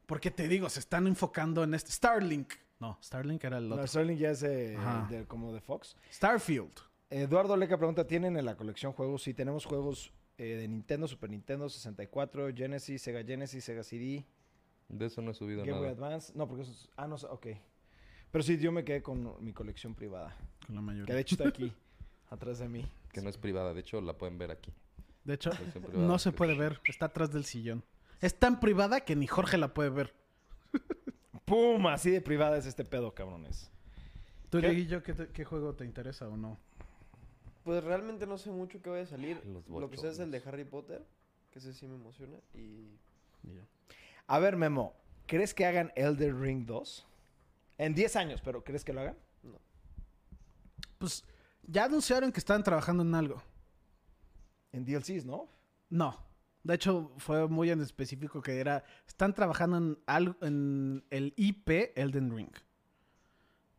[0.07, 2.53] Porque te digo, se están enfocando en este Starlink.
[2.81, 3.87] No, Starlink era el No, otro.
[3.87, 4.77] Sterling ya es eh,
[5.09, 5.97] de- como de Fox.
[6.13, 6.73] Starfield.
[7.11, 9.23] Eduardo Leca pregunta, ¿tienen en la colección juegos?
[9.23, 14.25] Sí, tenemos juegos eh, de Nintendo, Super Nintendo, 64, Genesis, Sega Genesis, Sega CD,
[14.89, 15.93] De eso no he subido Game Boy nada.
[15.93, 16.33] Advance.
[16.35, 16.89] No, porque eso es...
[16.97, 17.47] Ah, no, sé, ok.
[18.33, 20.37] Pero sí, yo me quedé con mi colección privada.
[20.67, 21.15] Con la Que mayoría.
[21.15, 21.73] de hecho está aquí,
[22.31, 22.85] atrás de mí.
[23.13, 23.73] Que no es privada.
[23.73, 24.73] De hecho, la pueden ver aquí.
[25.23, 25.51] De hecho,
[25.95, 26.81] no se que- puede ver.
[26.87, 27.85] Está atrás del sillón.
[28.21, 30.15] Es tan privada que ni Jorge la puede ver.
[31.45, 31.87] ¡Pum!
[31.89, 33.71] Así de privada es este pedo, cabrones.
[34.51, 34.69] ¿Tú, ¿Qué?
[34.71, 36.59] Dieguillo, ¿qué, te- qué juego te interesa o no?
[37.65, 39.41] Pues realmente no sé mucho qué vaya a salir.
[39.47, 40.43] Los Lo que sé es el de.
[40.47, 41.05] Harry Potter,
[41.51, 42.37] que ese sí me emociona.
[42.55, 42.91] Y
[44.27, 44.95] A ver, Memo,
[45.27, 47.07] ¿crees que hagan Elder Ring 2?
[47.79, 49.17] En 10 años, pero ¿crees que lo hagan?
[50.99, 51.25] Pues
[51.67, 53.43] ya anunciaron que estaban trabajando en algo.
[54.73, 55.49] En DLCs, ¿no?
[55.91, 56.19] No.
[56.65, 58.85] De hecho, fue muy en específico que era.
[59.07, 62.53] Están trabajando en, algo, en el IP Elden Ring.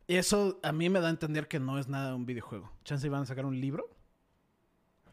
[0.06, 2.70] Y eso a mí me da a entender que no es nada un videojuego.
[2.84, 3.90] Chance van a sacar un libro.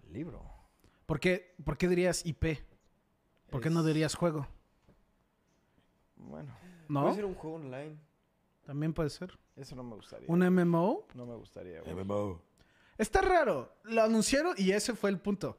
[0.05, 0.43] El libro.
[1.07, 2.59] ¿Por qué, por qué dirías IP?
[3.49, 4.47] ¿Por qué no dirías juego?
[6.15, 6.55] Bueno.
[6.87, 7.01] ¿No?
[7.01, 7.97] puede ser un juego online.
[8.65, 9.37] También puede ser.
[9.55, 10.27] Eso no me gustaría.
[10.29, 11.07] Un MMO.
[11.15, 12.37] No me gustaría, güey.
[12.99, 13.75] Está raro.
[13.83, 15.57] Lo anunciaron y ese fue el punto.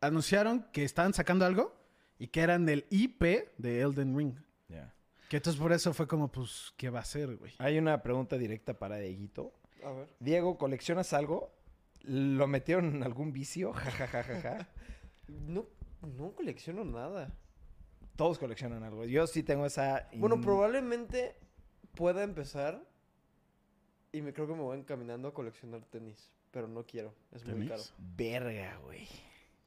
[0.00, 1.74] Anunciaron que estaban sacando algo
[2.18, 3.22] y que eran el IP
[3.58, 4.34] de Elden Ring.
[4.68, 4.94] Ya.
[5.28, 7.54] Que entonces por eso fue como, pues, ¿qué va a ser, güey?
[7.58, 9.52] Hay una pregunta directa para Dieguito.
[9.84, 10.08] A ver.
[10.20, 11.52] Diego, ¿coleccionas algo?
[12.02, 13.72] ¿Lo metieron en algún vicio?
[13.72, 14.68] Ja, ja, ja, ja, ja.
[15.28, 15.66] No,
[16.02, 17.34] no colecciono nada.
[18.14, 19.04] Todos coleccionan algo.
[19.04, 20.08] Yo sí tengo esa...
[20.14, 21.34] Bueno, probablemente
[21.96, 22.86] pueda empezar
[24.12, 27.54] y me creo que me voy encaminando a coleccionar tenis, pero no quiero, es muy
[27.54, 27.70] ¿Tenis?
[27.70, 27.82] caro.
[28.16, 29.08] Verga, güey.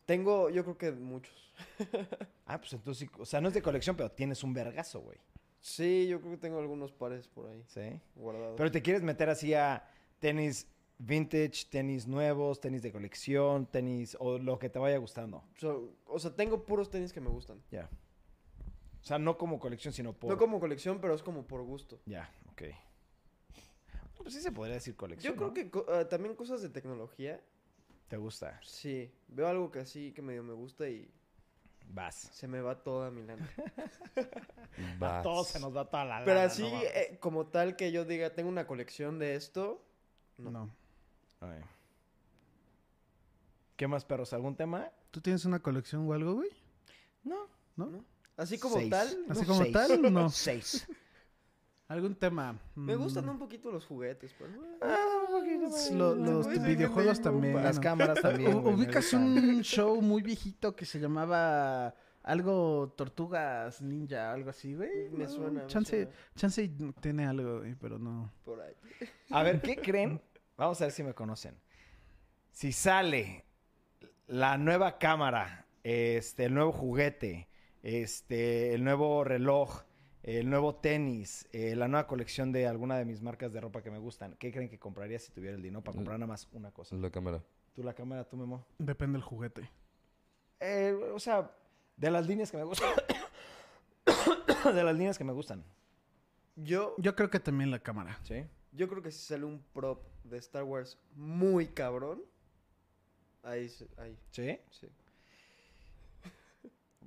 [0.10, 1.53] Tengo, yo creo que muchos.
[2.47, 3.16] Ah, pues entonces sí.
[3.20, 5.20] O sea, no es de colección, pero tienes un vergazo, güey.
[5.62, 7.99] Sí, yo creo que tengo algunos pares por ahí Sí.
[8.16, 8.55] guardados.
[8.57, 9.88] Pero te quieres meter así a
[10.20, 15.43] tenis vintage, tenis nuevos, tenis de colección, tenis o lo que te vaya gustando.
[15.57, 17.62] So- o sea, tengo puros tenis que me gustan.
[17.70, 17.88] Ya.
[19.01, 20.32] O sea, no como colección, sino por...
[20.32, 21.99] No como colección, pero es como por gusto.
[22.07, 22.64] Ya, ok.
[24.18, 25.53] Pues sí se podría decir colección, Yo creo ¿no?
[25.86, 27.39] que ah, también cosas de tecnología.
[28.10, 28.60] Te gusta.
[28.64, 31.10] Sí, veo algo que así que medio me gusta y
[31.91, 32.16] Vas.
[32.16, 33.47] se me va toda mi lana.
[34.99, 35.24] Vas.
[35.24, 36.89] Todos se nos da toda la Pero lana, así, no mames.
[36.95, 39.86] eh, como tal que yo diga, tengo una colección de esto.
[40.38, 40.49] No.
[40.51, 40.70] No.
[41.41, 41.62] Ay.
[43.76, 44.34] ¿Qué más, perros?
[44.34, 44.91] ¿Algún tema?
[45.12, 46.49] ¿Tú tienes una colección o algo, güey?
[47.24, 47.47] No.
[47.76, 47.86] ¿No?
[47.88, 48.05] ¿No?
[48.38, 48.89] Así como Seis.
[48.89, 49.74] tal, Así No, como seis.
[49.74, 50.30] tal, no.
[50.32, 50.88] Seis.
[51.90, 52.58] ¿Algún tema?
[52.76, 54.52] me Mm, gustan un poquito los juguetes, pero...
[54.82, 56.00] Ah, un poquito s- más.
[56.00, 57.56] lo- los videojuegos también.
[57.56, 57.82] Las ¿no?
[57.82, 58.54] cámaras también.
[58.56, 64.76] U- me ¿Ubicas un show muy viejito que se llamaba algo Tortugas Ninja, algo así,
[64.76, 65.10] güey?
[65.10, 66.12] Me No, suena, me Chance, suena.
[66.36, 66.72] chance
[67.02, 68.32] tiene algo, güey, pero no.
[68.46, 68.74] Por ahí.
[69.32, 70.22] A ver, ¿qué creen?
[70.58, 71.56] Vamos a ver si me conocen.
[72.52, 73.46] Si sale
[74.28, 77.48] la nueva cámara, este, el nuevo juguete,
[77.82, 79.84] este, el nuevo reloj,
[80.24, 83.89] el nuevo tenis, eh, la nueva colección de alguna de mis marcas de ropa que
[83.91, 86.72] me gustan, ¿qué creen que compraría si tuviera el dinero para comprar nada más una
[86.72, 86.95] cosa?
[86.95, 87.41] La cámara.
[87.74, 88.65] ¿Tú la cámara, tú Memo?
[88.78, 89.70] Depende del juguete.
[90.59, 91.49] Eh, o sea,
[91.95, 92.89] de las líneas que me gustan.
[94.76, 95.63] de las líneas que me gustan.
[96.57, 98.20] Yo, Yo creo que también la cámara.
[98.24, 98.45] ¿Sí?
[98.72, 102.22] yo creo que si sale un prop de Star Wars muy cabrón,
[103.41, 104.59] ahí, se- ahí, ¿Sí?
[104.70, 104.88] sí.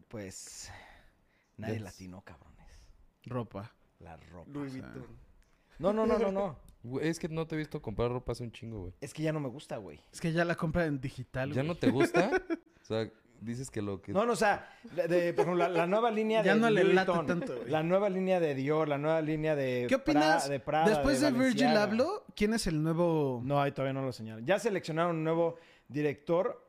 [0.09, 0.71] Pues
[1.57, 1.83] nadie Yes.
[1.83, 2.62] latino, cabrones.
[3.27, 3.73] Ropa.
[4.01, 4.51] La ropa.
[4.53, 4.83] Louis o sea.
[4.89, 5.17] Vuitton.
[5.79, 6.57] No, no, no, no, no.
[6.85, 8.93] Güey, es que no te he visto comprar ropa hace un chingo, güey.
[9.01, 10.01] Es que ya no me gusta, güey.
[10.13, 11.69] Es que ya la compra en digital, ¿Ya güey.
[11.69, 12.29] no te gusta?
[12.83, 13.09] o sea,
[13.41, 14.13] dices que lo que...
[14.13, 16.69] No, no, o sea, de, de- por ejemplo, la, la nueva línea Ya de no
[16.71, 17.71] le late Vuitton, tanto, güey.
[17.71, 20.47] La nueva línea de Dior, la nueva línea de ¿Qué opinas?
[20.47, 21.67] Pra- de Prada, Después de, Virgil.
[21.69, 23.41] Abloh, ¿quién es el nuevo?
[23.45, 24.45] No, ahí todavía no lo señalan.
[24.45, 26.67] Ya seleccionaron un nuevo director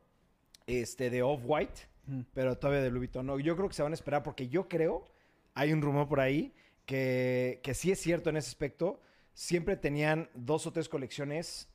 [0.67, 2.21] este, de Off-White, Mm.
[2.35, 3.25] pero todavía de Louis Vuitton.
[3.25, 5.07] No, yo creo que se van a esperar porque yo creo,
[5.53, 6.53] hay un rumor por ahí,
[6.85, 9.01] que, que sí es cierto en ese aspecto.
[9.33, 11.69] Siempre tenían dos o tres colecciones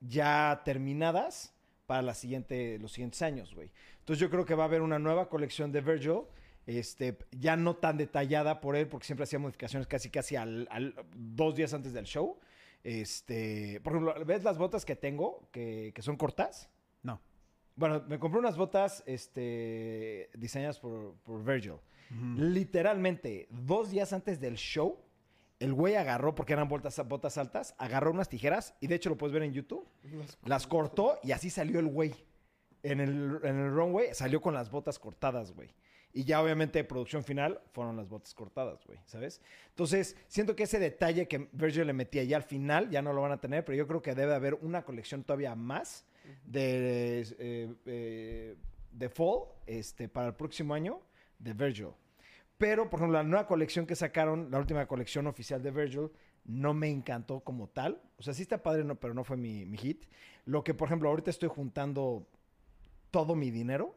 [0.00, 1.54] ya terminadas
[1.86, 3.70] para la siguiente, los siguientes años, güey.
[4.00, 6.22] Entonces yo creo que va a haber una nueva colección de Virgil,
[6.66, 10.94] este, ya no tan detallada por él, porque siempre hacía modificaciones casi casi al, al-
[11.14, 12.38] dos días antes del show.
[12.82, 16.68] Este, por ejemplo, ¿ves las botas que tengo, que, que son cortas?
[17.02, 17.20] No.
[17.76, 21.76] Bueno, me compré unas botas este, diseñadas por, por Virgil.
[22.36, 24.98] Literalmente, dos días antes del show,
[25.58, 29.16] el güey agarró, porque eran botas, botas altas, agarró unas tijeras, y de hecho lo
[29.16, 29.86] puedes ver en YouTube,
[30.44, 32.14] las cortó y así salió el güey.
[32.82, 35.70] En el, en el runway salió con las botas cortadas, güey.
[36.12, 39.40] Y ya obviamente producción final fueron las botas cortadas, güey, ¿sabes?
[39.70, 43.22] Entonces, siento que ese detalle que Virgil le metía ya al final ya no lo
[43.22, 46.04] van a tener, pero yo creo que debe haber una colección todavía más
[46.44, 48.56] de, eh, eh,
[48.92, 51.00] de Fall este, para el próximo año
[51.38, 51.88] de Virgil.
[52.64, 56.10] Pero, por ejemplo, la nueva colección que sacaron, la última colección oficial de Virgil,
[56.46, 58.00] no me encantó como tal.
[58.16, 60.06] O sea, sí está padre, no, pero no fue mi, mi hit.
[60.46, 62.26] Lo que, por ejemplo, ahorita estoy juntando
[63.10, 63.94] todo mi dinero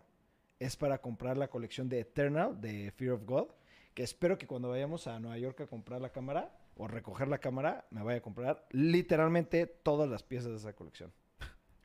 [0.59, 3.47] es para comprar la colección de Eternal de Fear of God.
[3.93, 7.37] Que espero que cuando vayamos a Nueva York a comprar la cámara o recoger la
[7.37, 11.13] cámara, me vaya a comprar literalmente todas las piezas de esa colección.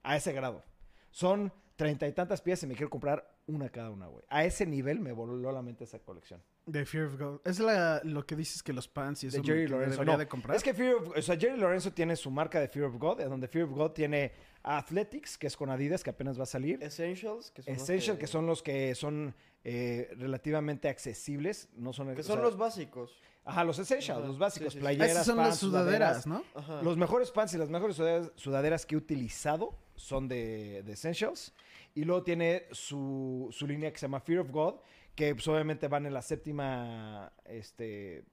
[0.02, 0.64] A ese grado.
[1.12, 4.24] Son treinta y tantas piezas y me quiero comprar una cada una, güey.
[4.28, 6.42] A ese nivel me voló la mente esa colección.
[6.64, 7.40] De Fear of God.
[7.44, 9.92] Es la, lo que dices que los pants y eso de Jerry que Lorenzo.
[9.94, 10.56] debería No, de comprar.
[10.56, 13.18] Es que Fear of- o sea, Jerry Lorenzo tiene su marca de Fear of God,
[13.24, 14.30] donde Fear of God tiene
[14.62, 16.80] Athletics, que es con Adidas, que apenas va a salir.
[16.82, 19.34] Essentials, que son los Essential, que son los que son
[19.64, 21.68] eh, relativamente accesibles.
[21.74, 23.20] No son, Que son sea, los básicos.
[23.44, 24.72] Ajá, los Essentials, Ajá, los básicos.
[24.72, 24.80] sí, sí, sí.
[24.82, 26.44] Playeras, Esas son pants, las sudaderas, ¿no?
[26.54, 26.80] Ajá.
[26.82, 31.52] Los mejores pants y las mejores sudaderas, sudaderas que he utilizado son de, de Essentials.
[31.94, 34.74] Y luego tiene su, su línea que se llama Fear of God,
[35.14, 38.24] que pues, obviamente van en la séptima este,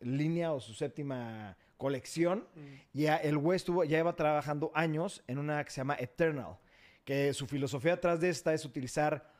[0.00, 2.46] línea o su séptima colección.
[2.54, 2.98] Mm.
[2.98, 6.56] Y ya el güey estuvo, ya lleva trabajando años en una que se llama Eternal.
[7.04, 9.30] Que su filosofía atrás de esta es utilizar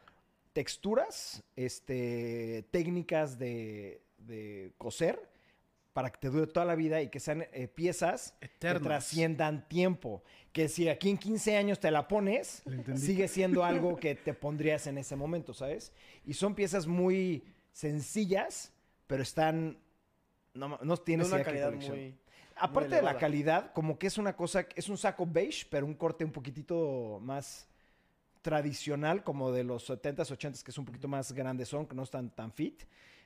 [0.52, 5.31] texturas, este, técnicas de, de coser
[5.92, 10.22] para que te dure toda la vida y que sean eh, piezas que trasciendan tiempo.
[10.52, 12.62] Que si aquí en 15 años te la pones,
[12.96, 15.92] sigue siendo algo que te pondrías en ese momento, ¿sabes?
[16.24, 18.72] Y son piezas muy sencillas,
[19.06, 19.78] pero están...
[20.54, 22.14] No, no tienes una calidad muy...
[22.56, 25.94] Aparte de la calidad, como que es una cosa, es un saco beige, pero un
[25.94, 27.66] corte un poquitito más
[28.42, 32.02] tradicional, como de los 70s, 80s, que es un poquito más grandes son, que no
[32.02, 32.82] están tan fit.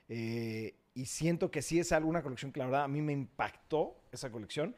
[0.07, 4.01] Eh, y siento que sí es alguna colección que la verdad a mí me impactó
[4.11, 4.75] esa colección.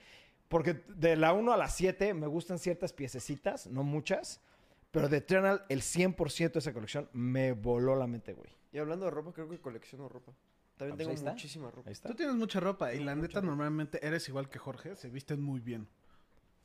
[0.49, 4.41] Porque de la 1 a la 7 me gustan ciertas piececitas, no muchas.
[4.91, 8.49] Pero de Eternal, el 100% de esa colección me voló la mente, güey.
[8.73, 10.33] Y hablando de ropa, creo que colecciono ropa.
[10.75, 11.89] También Ah, pues tengo muchísima ropa.
[11.89, 12.09] Ahí está.
[12.09, 15.61] Tú tienes mucha ropa y la neta normalmente eres igual que Jorge, se visten muy
[15.61, 15.87] bien.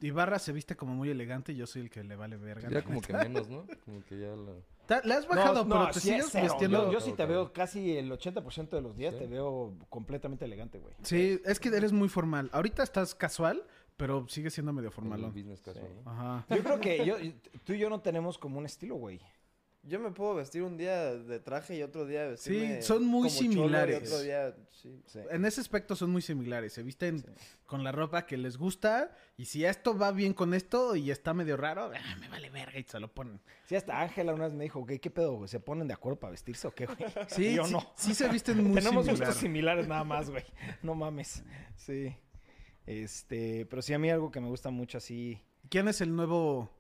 [0.01, 2.69] Ibarra se viste como muy elegante y yo soy el que le vale verga.
[2.69, 3.19] Ya como neta.
[3.21, 3.65] que menos, ¿no?
[3.85, 5.01] Como que ya la...
[5.03, 6.87] Le has bajado, No, pero no, te sí sigues vistiendo.
[6.87, 9.21] Yo, yo sí te veo casi el 80% de los días, Sí.
[9.21, 10.95] te veo completamente elegante, güey.
[11.03, 12.51] Sí, es que eres muy formal.
[12.53, 13.65] Ahorita estás casual,
[13.97, 15.33] pero sigue siendo medio formalón.
[15.33, 16.01] business casual, Sí.
[16.05, 16.45] Ajá.
[16.51, 17.17] Yo creo que yo,
[17.65, 19.21] tú y yo no tenemos como un estilo, güey.
[19.87, 23.39] Yo me puedo vestir un día de traje y otro día vestirme son muy como
[23.41, 24.03] cholo similares.
[24.03, 25.03] Y otro día, sí.
[25.07, 25.19] Sí.
[25.31, 26.73] En ese aspecto son muy similares.
[26.73, 27.27] Se visten Sí.
[27.67, 29.15] con la ropa que les gusta.
[29.37, 32.79] Y si esto va bien con esto y está medio raro, ah, me vale verga
[32.79, 33.41] y se lo ponen.
[33.67, 35.49] Sí, hasta Ángela una vez me dijo, ¿qué, qué pedo, güey?
[35.49, 36.99] ¿Se ponen de acuerdo para vestirse o qué, güey?
[37.29, 37.93] Sí, Y yo sí, no.
[37.97, 39.27] sí se visten muy Tenemos similar.
[39.27, 40.45] gustos similares nada más, güey.
[40.83, 41.45] No mames.
[41.77, 42.17] Sí.
[42.87, 46.71] Este, pero sí a mí algo que me gusta mucho así, ¿Quién es el nuevo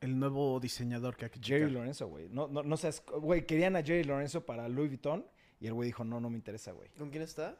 [0.00, 1.72] el nuevo diseñador que hay que Jerry checar?
[1.72, 2.28] Lorenzo, güey.
[2.28, 5.26] No, no, no seas, güey, querían a Jerry Lorenzo para Louis Vuitton
[5.60, 6.88] y el güey dijo, no, no me interesa, güey.
[6.90, 7.58] ¿Con quién está?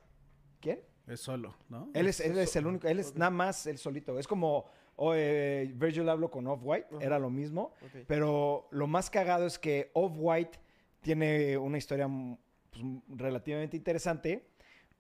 [0.61, 0.81] ¿Quién?
[1.07, 1.91] Es solo, ¿no?
[1.95, 4.19] Él es, él es el único, él es nada más él solito.
[4.19, 4.67] Es como
[4.97, 7.73] oh, eh, Virgil Abloh con Off-White, era lo mismo.
[8.07, 10.59] Pero lo más cagado es que Off-White
[11.01, 12.37] tiene una historia mm,
[12.71, 14.49] pues, relativamente interesante.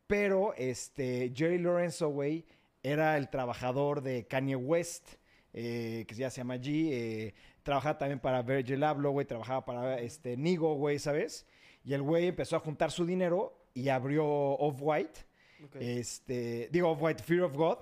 [0.06, 2.46] Pero este, Jerry Lorenzo, güey,
[2.82, 5.16] era el trabajador de Kanye West,
[5.52, 6.90] eh, que ya se llama G.
[6.92, 9.26] eh, trabajaba también para Virgil Abloh, güey.
[9.26, 11.46] Trabajaba para este, Nigo, güey, ¿sabes?
[11.84, 15.20] Y el güey empezó a juntar su dinero y abrió Off-White.
[15.64, 15.76] Ok.
[15.80, 17.78] Este, digo, Off-White, Fear of God.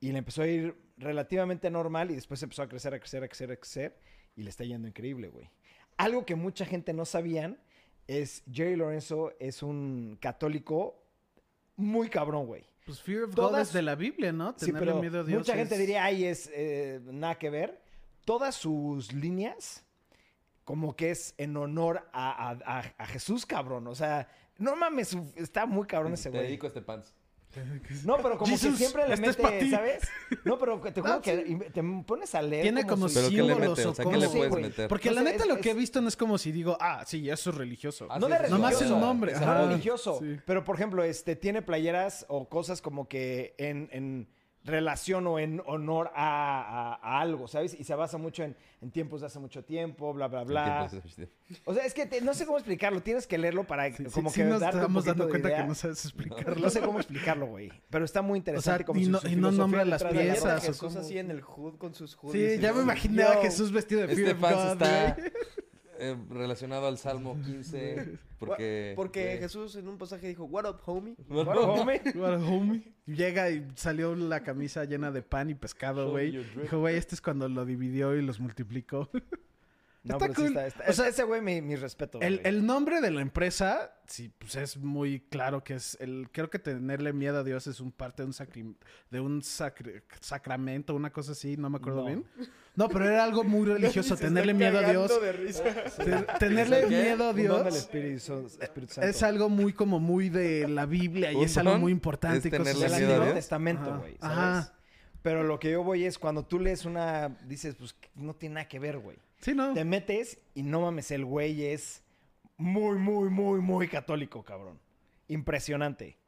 [0.00, 3.28] Y le empezó a ir relativamente normal y después empezó a crecer, a crecer, a
[3.28, 3.98] crecer, a crecer.
[4.36, 5.50] Y le está yendo increíble, güey.
[5.96, 7.58] Algo que mucha gente no sabían
[8.06, 11.04] es Jerry Lorenzo es un católico
[11.76, 12.64] muy cabrón, güey.
[12.90, 14.52] Pues Fear of God Todas- es de la Biblia, ¿no?
[14.56, 17.80] Sí, Tenerle pero miedo a Dios mucha gente diría, ay, es eh, nada que ver.
[18.24, 19.84] Todas sus líneas,
[20.64, 23.86] como que es en honor a, a- a- a Jesús, cabrón.
[23.86, 24.28] O sea,
[24.58, 26.46] no mames, está muy cabrón ese Te güey.
[26.48, 27.14] dedico a este pants.
[28.04, 29.70] No, pero como Jesus, que siempre le este mete.
[29.70, 30.08] ¿sabes?
[30.44, 31.58] No, pero que te juro No, que sí.
[31.72, 32.62] te pones a leer.
[32.62, 34.04] Tiene como su- ¿Pero qué le símbolos o O sea.
[34.04, 34.62] ¿qué le Sí, puedes güey.
[34.64, 34.88] meter?
[34.88, 36.76] Porque No la sé, neta es- lo que he visto no es como si digo,
[36.80, 38.06] ah, sí, eso es religioso.
[38.10, 38.62] Ah, No sí, de religioso.
[38.62, 40.18] Nomás el nombre, Es religioso.
[40.20, 40.38] Sí.
[40.46, 44.28] Pero, por ejemplo, este, tiene playeras o cosas como que en, en
[44.62, 46.60] relación o en honor a,
[46.92, 47.74] a- a algo, ¿sabes?
[47.78, 50.90] Y se basa mucho en, en tiempos de hace mucho tiempo, bla, bla, bla.
[51.64, 53.02] O sea, es que te- no sé cómo explicarlo.
[53.02, 55.48] Tienes que leerlo para Sí, sí, como sí que nos darte un estamos dando cuenta
[55.48, 55.62] idea.
[55.62, 56.56] que no sabes explicarlo.
[56.56, 57.72] No sé cómo explicarlo, güey.
[57.88, 58.78] Pero está muy O interesante.
[58.78, 60.62] sea, como y su- no, su y no nombra las piezas.
[60.62, 62.32] o Jesús así en el hood con sus hoods.
[62.32, 65.30] Sí, ya me imaginé a Jesús vestido de Este está güey.
[66.00, 68.18] Eh, relacionado al Salmo 15.
[68.38, 71.14] Porque, Porque Jesús en un pasaje dijo, what up, homie?
[71.28, 72.00] Bueno, homie.
[72.14, 72.82] What a homie.
[73.06, 76.44] Llega y salió la camisa llena de pan y pescado, güey.
[76.60, 79.10] Dijo, güey, este es cuando lo dividió y los multiplicó.
[80.02, 80.46] No, Está pero sí cool.
[80.56, 82.20] está- está- O sea, ese güey, mi, mi respeto.
[82.22, 82.48] El, güey.
[82.48, 86.30] el nombre de la empresa, sí, pues es muy claro que es el.
[86.32, 88.76] Creo que tenerle miedo a Dios es un parte de un sacri-
[89.10, 92.06] de un sacri- sacramento, una cosa así, no me acuerdo No.
[92.06, 92.24] bien.
[92.76, 93.66] No, pero era algo muy
[94.02, 95.20] religioso, tenerle miedo a Dios.
[95.20, 95.64] de risa.
[95.64, 96.86] Te- tenerle ¿Qué?
[96.86, 99.06] miedo a don del Dios Espíritu, Espíritu Santo.
[99.10, 102.46] es algo muy como muy de la Biblia y ¿Un es algo muy importante ¿Es
[102.46, 103.10] y cosas tenerle así, miedo.
[103.12, 103.34] Antiguo Dios?
[103.34, 103.98] Testamento, Ajá.
[103.98, 104.16] güey.
[104.18, 104.38] ¿sabes?
[104.38, 104.72] Ajá.
[105.20, 107.28] Pero lo que yo voy es cuando tú lees una.
[107.46, 109.18] Dices, pues no tiene nada que ver, güey.
[109.40, 109.72] Sí, ¿no?
[109.74, 112.02] Te metes y no mames, el güey es
[112.56, 114.78] muy, muy, muy, muy católico, cabrón.
[115.28, 116.18] Impresionante.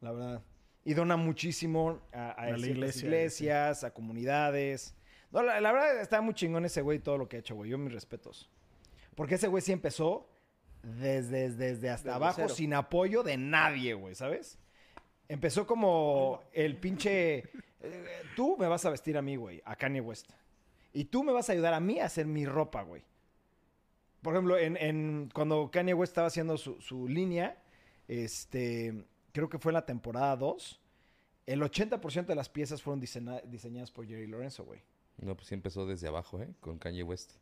[0.00, 0.42] La verdad.
[0.84, 4.94] Y dona muchísimo a, a la iglesia, iglesias, a comunidades.
[5.32, 7.70] No, la, la verdad está muy chingón ese güey todo lo que ha hecho, güey.
[7.70, 8.48] Yo mis respetos.
[9.16, 10.28] Porque ese güey sí empezó
[10.82, 12.48] desde, desde, hasta Desde abajo, cero.
[12.50, 14.58] sin apoyo de nadie, güey, ¿sabes?
[15.28, 17.38] Empezó como el pinche...
[17.80, 20.30] eh, tú me vas a vestir a mí, güey, a Kanye West.
[20.96, 23.02] Y tú me vas a ayudar a mí a hacer mi ropa, güey.
[24.22, 27.62] Por ejemplo, en, en- cuando Kanye West estaba haciendo su, su línea,
[28.08, 30.80] este, creo que fue en la temporada 2,
[31.46, 34.80] el 80% de las piezas fueron diseña- diseñadas por Jerry Lorenzo, güey.
[35.18, 36.48] No, pues sí empezó desde abajo, ¿eh?
[36.60, 37.32] Con Kanye West.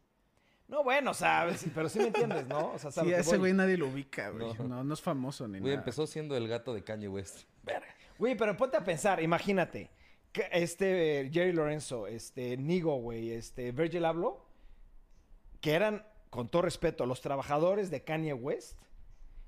[0.66, 2.72] No, bueno, sabes, pero sí me entiendes, ¿no?
[2.72, 4.52] O sea, Sí, sabes a que ese güey nadie lo ubica, güey.
[4.58, 4.64] No.
[4.68, 5.82] No, no, es famoso ni Güey, nada.
[5.82, 7.42] empezó siendo el gato de Kanye West.
[7.62, 7.86] Verga.
[8.18, 9.90] Güey, pero ponte a pensar, imagínate.
[10.52, 14.44] Este eh, Jerry Lorenzo, este Nigo, güey, este Virgil Abloh,
[15.60, 18.78] que eran, con todo respeto, los trabajadores de Kanye West.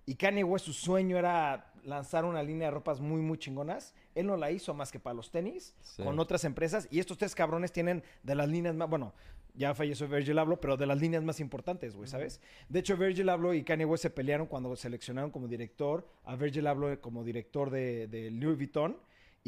[0.06, 3.94] Y Kanye West, su sueño era lanzar una línea de ropas muy, muy chingonas.
[4.14, 6.02] Él no la hizo más que para los tenis, Sí.
[6.02, 6.86] con otras empresas.
[6.90, 9.12] Y estos tres cabrones tienen de las líneas más, bueno,
[9.54, 12.40] ya falleció Virgil Abloh, pero de las líneas más importantes, güey, ¿sabes?
[12.68, 16.66] De hecho, Virgil Abloh y Kanye West se pelearon cuando seleccionaron como director a Virgil
[16.66, 18.96] Abloh como director de, de Louis Vuitton.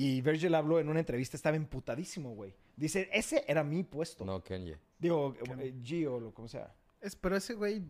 [0.00, 2.54] Y Virgil Abloh en una entrevista estaba emputadísimo, güey.
[2.76, 4.24] Dice, ese era mi puesto.
[4.24, 4.78] No, Kanye.
[4.96, 6.72] Digo, eh, Gio, o lo como sea.
[7.00, 7.82] Es, pero ese güey,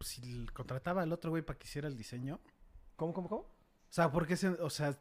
[0.00, 2.40] si contrataba al otro güey para que hiciera el diseño.
[2.96, 3.42] ¿Cómo, cómo, cómo?
[3.42, 3.46] O
[3.90, 4.98] sea, porque ese, o sea,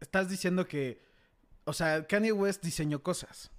[0.00, 1.04] estás diciendo que,
[1.62, 3.52] o sea, Kanye West diseñó cosas,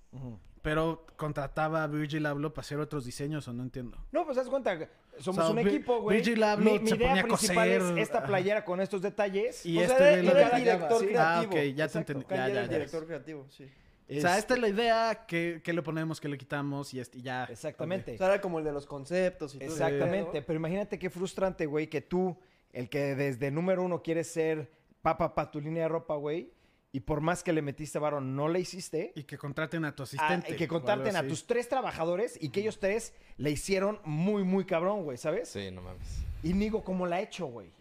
[0.61, 4.05] pero contrataba a Virgil Abloh para hacer otros diseños o no entiendo.
[4.11, 4.77] No, pues haz cuenta,
[5.19, 6.17] somos O sea, un equipo, güey.
[6.17, 9.65] Virgil Abloh Mi, mi idea principal coser, es esta playera con estos detalles.
[9.65, 10.57] Y o este sea, era, era dejaba.
[10.59, 11.05] director Sí.
[11.07, 11.21] creativo.
[11.21, 12.25] Ah, ok, ya te entendí.
[12.29, 12.67] Ya, ya, el ya.
[12.67, 13.65] director creativo, sí.
[14.09, 17.19] O sea, esta es la idea, que, que le ponemos, que le quitamos y, este,
[17.19, 17.45] y ya.
[17.45, 18.15] Exactamente.
[18.15, 19.69] O sea, era como el de los conceptos y todo.
[19.69, 22.37] Exactamente, pero imagínate qué frustrante, güey, que tú,
[22.73, 24.69] el que desde número uno quieres ser
[25.01, 26.51] papá para tu línea de ropa, güey,
[26.93, 29.13] y por más que le metiste varón, no le hiciste.
[29.15, 30.53] Y que contraten a tu ah, asistente.
[30.53, 34.65] y que contraten a tus tres trabajadores y que ellos tres le hicieron muy, muy
[34.65, 35.49] cabrón, güey, ¿sabes?
[35.49, 36.07] Sí, no mames.
[36.43, 37.71] Y Nigo, ¿cómo la ha hecho, güey?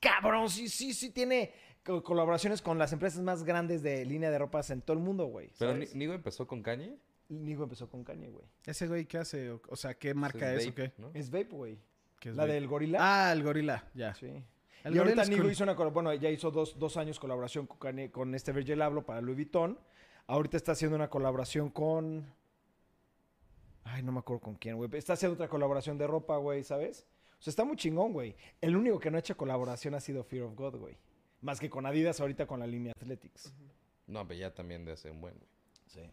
[0.00, 1.52] Cabrón, sí, sí, sí tiene
[1.84, 5.26] co- colaboraciones con las empresas más grandes de línea de ropas en todo el mundo,
[5.26, 5.50] güey.
[5.58, 6.96] Pero Nigo empezó con Kanye.
[7.28, 8.44] Nigo empezó con Kanye, güey.
[8.66, 9.50] ¿Ese güey qué hace?
[9.50, 10.92] O, sea, ¿qué marca Es es o Vape, qué?
[11.00, 11.10] ¿no?
[11.14, 11.78] Es Vape, güey.
[12.18, 12.54] ¿Qué es La vape?
[12.54, 12.98] del gorila.
[13.00, 14.14] Ah, el gorila, ya.
[14.14, 14.42] Sí.
[14.84, 15.52] El y ahorita Nigo cool.
[15.52, 19.20] hizo una bueno, ya hizo dos, dos años colaboración con, con este Virgil Abloh para
[19.20, 19.78] Louis Vuitton.
[20.26, 22.24] Ahorita está haciendo una colaboración con...
[23.84, 24.88] Ay, no me acuerdo con quién, güey.
[24.94, 27.06] Está haciendo otra colaboración de ropa, güey, ¿sabes?
[27.38, 28.36] O sea, está muy chingón, güey.
[28.60, 30.96] El único que no ha hecho colaboración ha sido Fear of God, güey.
[31.40, 33.52] Más que con Adidas ahorita con la línea Athletics.
[34.06, 35.50] No, pero ya también de hace un buen, güey.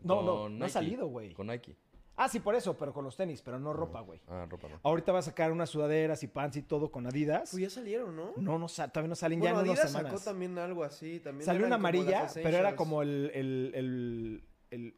[0.03, 1.33] No, no, Con no ha salido, güey.
[1.33, 1.75] Con Nike.
[2.19, 4.19] Ah, sí, por eso, pero con los tenis, pero no ropa, güey.
[4.27, 4.79] Ah, ropa no.
[4.83, 7.51] Ahorita va a sacar unas sudaderas y pants y todo con Adidas.
[7.51, 8.33] Pues ya salieron, ¿no?
[8.37, 10.11] No, no, sa- todavía no salen Bueno, ya en unas Adidas semanas.
[10.19, 11.19] sacó también algo así.
[11.19, 14.95] También Salió una amarilla, pero era como el, el, el,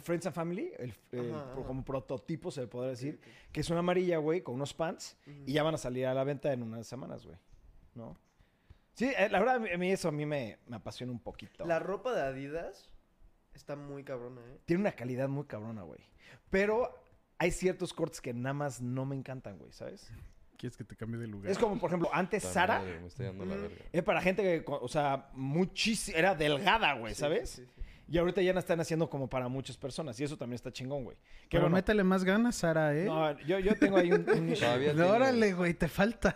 [0.00, 1.66] Friends and Family, el, el Ajá, pro- ajá.
[1.68, 3.20] como prototipo se le podría decir,
[3.52, 5.16] que es una amarilla, güey, con unos pants
[5.46, 7.36] y ya van a salir a la venta en unas semanas, güey.
[7.94, 8.16] ¿No?
[8.94, 11.64] Sí, eh, la verdad, a mí eso a mí me, me apasiona un poquito.
[11.66, 12.90] La ropa de Adidas
[13.58, 14.58] está muy cabrona, ¿eh?
[14.64, 16.00] Tiene una calidad muy cabrona, güey.
[16.50, 16.94] Pero
[17.38, 20.10] hay ciertos cortes que nada más no me encantan, güey, ¿sabes?
[20.56, 21.50] ¿Quieres que te cambie de lugar?
[21.50, 23.76] Es como, por ejemplo, antes Sara madre, me estoy dando la verga.
[23.92, 27.50] era para gente que, o sea, muchísimo, era delgada, güey, Sí, ¿sabes?
[27.50, 27.82] sí, sí, sí.
[28.10, 30.18] Y ahorita ya la están haciendo como para muchas personas.
[30.18, 31.16] Y eso también está chingón, güey.
[31.42, 33.04] Que Pero bueno, métele más ganas, Sara, ¿eh?
[33.04, 34.28] no, yo, yo tengo ahí un...
[34.28, 34.64] un nicho.
[34.64, 36.34] Todavía No, órale, güey, te falta.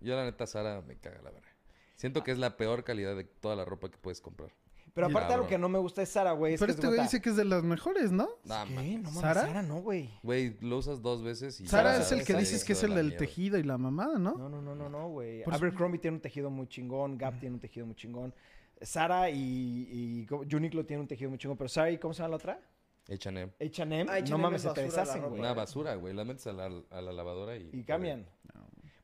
[0.00, 1.48] Yo la neta, Sara, me caga la verga.
[1.96, 4.50] Siento que es la peor calidad de toda la ropa que puedes comprar.
[4.94, 6.54] Pero aparte algo que no me gusta es Sara, güey.
[6.54, 8.28] es Pero que este es güey dice que es de las mejores, ¿no?
[8.44, 8.74] Nah, ¿Qué?
[8.74, 9.02] mames.
[9.02, 9.40] No mames, ¿Sara?
[9.42, 9.62] ¿Sara?
[9.62, 10.08] no, güey.
[10.22, 11.66] Güey, lo usas dos veces y...
[11.66, 14.34] Sara es el que dices que es el del tejido y la mamada, ¿no?
[14.36, 15.42] No, no, no, no, no, güey.
[15.50, 17.18] Abercrombie tiene un tejido muy chingón.
[17.18, 18.32] Gap tiene un tejido muy chingón.
[18.80, 21.56] Sara y, y Uniqlo tiene un tejido muy chingón.
[21.56, 22.60] Pero Sara, ¿y cómo se llama la otra?
[23.08, 23.52] H&M.
[23.60, 24.06] H&M.
[24.08, 25.40] Ah, no mames, es se te deshacen, güey.
[25.40, 26.14] Una basura, güey.
[26.14, 27.68] La metes a la, a la lavadora y...
[27.72, 28.26] Y cambian.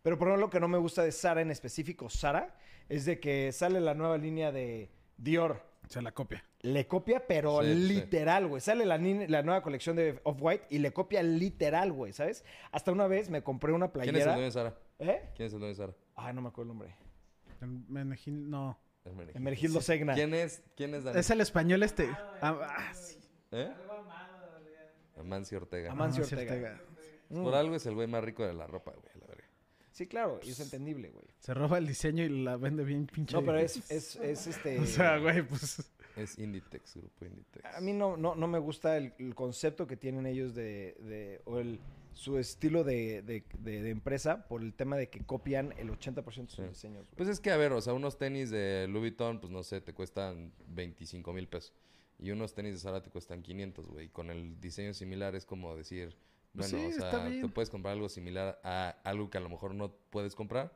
[0.03, 2.57] Pero por ejemplo, lo que no me gusta de Sara en específico, Sara,
[2.89, 5.70] es de que sale la nueva línea de Dior.
[5.91, 6.43] Se la copia.
[6.63, 7.75] Le copia, pero Sí, sí.
[7.75, 8.61] literal, güey.
[8.61, 12.45] Sale la, ni- la nueva colección de Off-White y le copia literal, güey, ¿sabes?
[12.71, 14.33] Hasta una vez me compré una ¿Quién es el playera.
[14.33, 14.79] dueño de Sara?
[15.01, 15.31] ¿Eh?
[15.35, 15.93] ¿Quién es el dueño de Sara?
[16.15, 16.97] Ay, no me acuerdo el nombre.
[17.61, 18.79] Menegil- no.
[19.05, 19.39] Hermenegildo.
[19.39, 20.15] Emergildo Segna.
[20.15, 20.63] ¿Quién es?
[20.77, 21.19] ¿Quién es Dani?
[21.19, 22.09] Es el español este.
[22.41, 23.19] Ah, ah, sí.
[23.51, 23.73] ¿Eh?
[25.19, 25.91] Amancio Ortega.
[25.93, 26.81] Amancio Ah, sí, Ortega.
[27.31, 29.20] Por algo es el güey más rico de la ropa, güey.
[30.01, 31.27] Sí, claro, y es entendible, güey.
[31.41, 33.35] Se roba el diseño y la vende bien pinche.
[33.37, 34.79] No, pero es, es, es este...
[34.81, 35.93] O sea, güey, pues.
[36.17, 37.63] Es Inditex, grupo Inditex.
[37.75, 41.43] A mí no, no, no me gusta el, el concepto que tienen ellos de, de-
[41.45, 41.79] o el,
[42.15, 46.25] su estilo de, de- de- de empresa por el tema de que copian el 80%
[46.25, 46.63] de sus Sí.
[46.63, 47.05] diseños.
[47.05, 47.17] güey.
[47.17, 49.83] Pues es que, a ver, o sea, unos tenis de Louis Vuitton, pues no sé,
[49.83, 51.75] te cuestan 25 mil pesos.
[52.19, 54.09] Y unos tenis de Zara te cuestan 500, güey.
[54.09, 57.41] Con el diseño similar es como decir, Pues bueno, sí, o está sea, bien.
[57.43, 60.73] tú puedes comprar algo similar a algo que a lo mejor no puedes comprar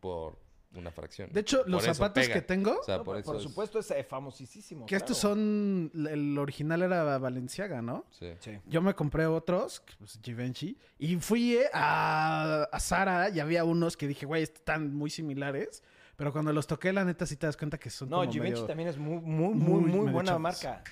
[0.00, 0.38] por
[0.74, 1.30] una fracción.
[1.32, 2.34] De hecho, Por los zapatos pega.
[2.34, 4.84] que tengo, O sea, No, por, es- supuesto es eh, famosísimo.
[4.84, 5.90] que estos son.
[5.94, 8.04] El original era Valenciaga, ¿no?
[8.10, 8.32] Sí.
[8.40, 8.58] Sí.
[8.66, 13.96] Yo me compré otros, pues Givenchy, y fui eh, a, a Zara y había unos
[13.96, 15.82] que dije, güey, están muy similares,
[16.16, 18.52] Pero cuando los toqué, la neta, sí te das cuenta que son No, como Givenchy
[18.54, 18.66] medio...
[18.66, 20.82] también es muy, muy, muy, muy muy, buena marca.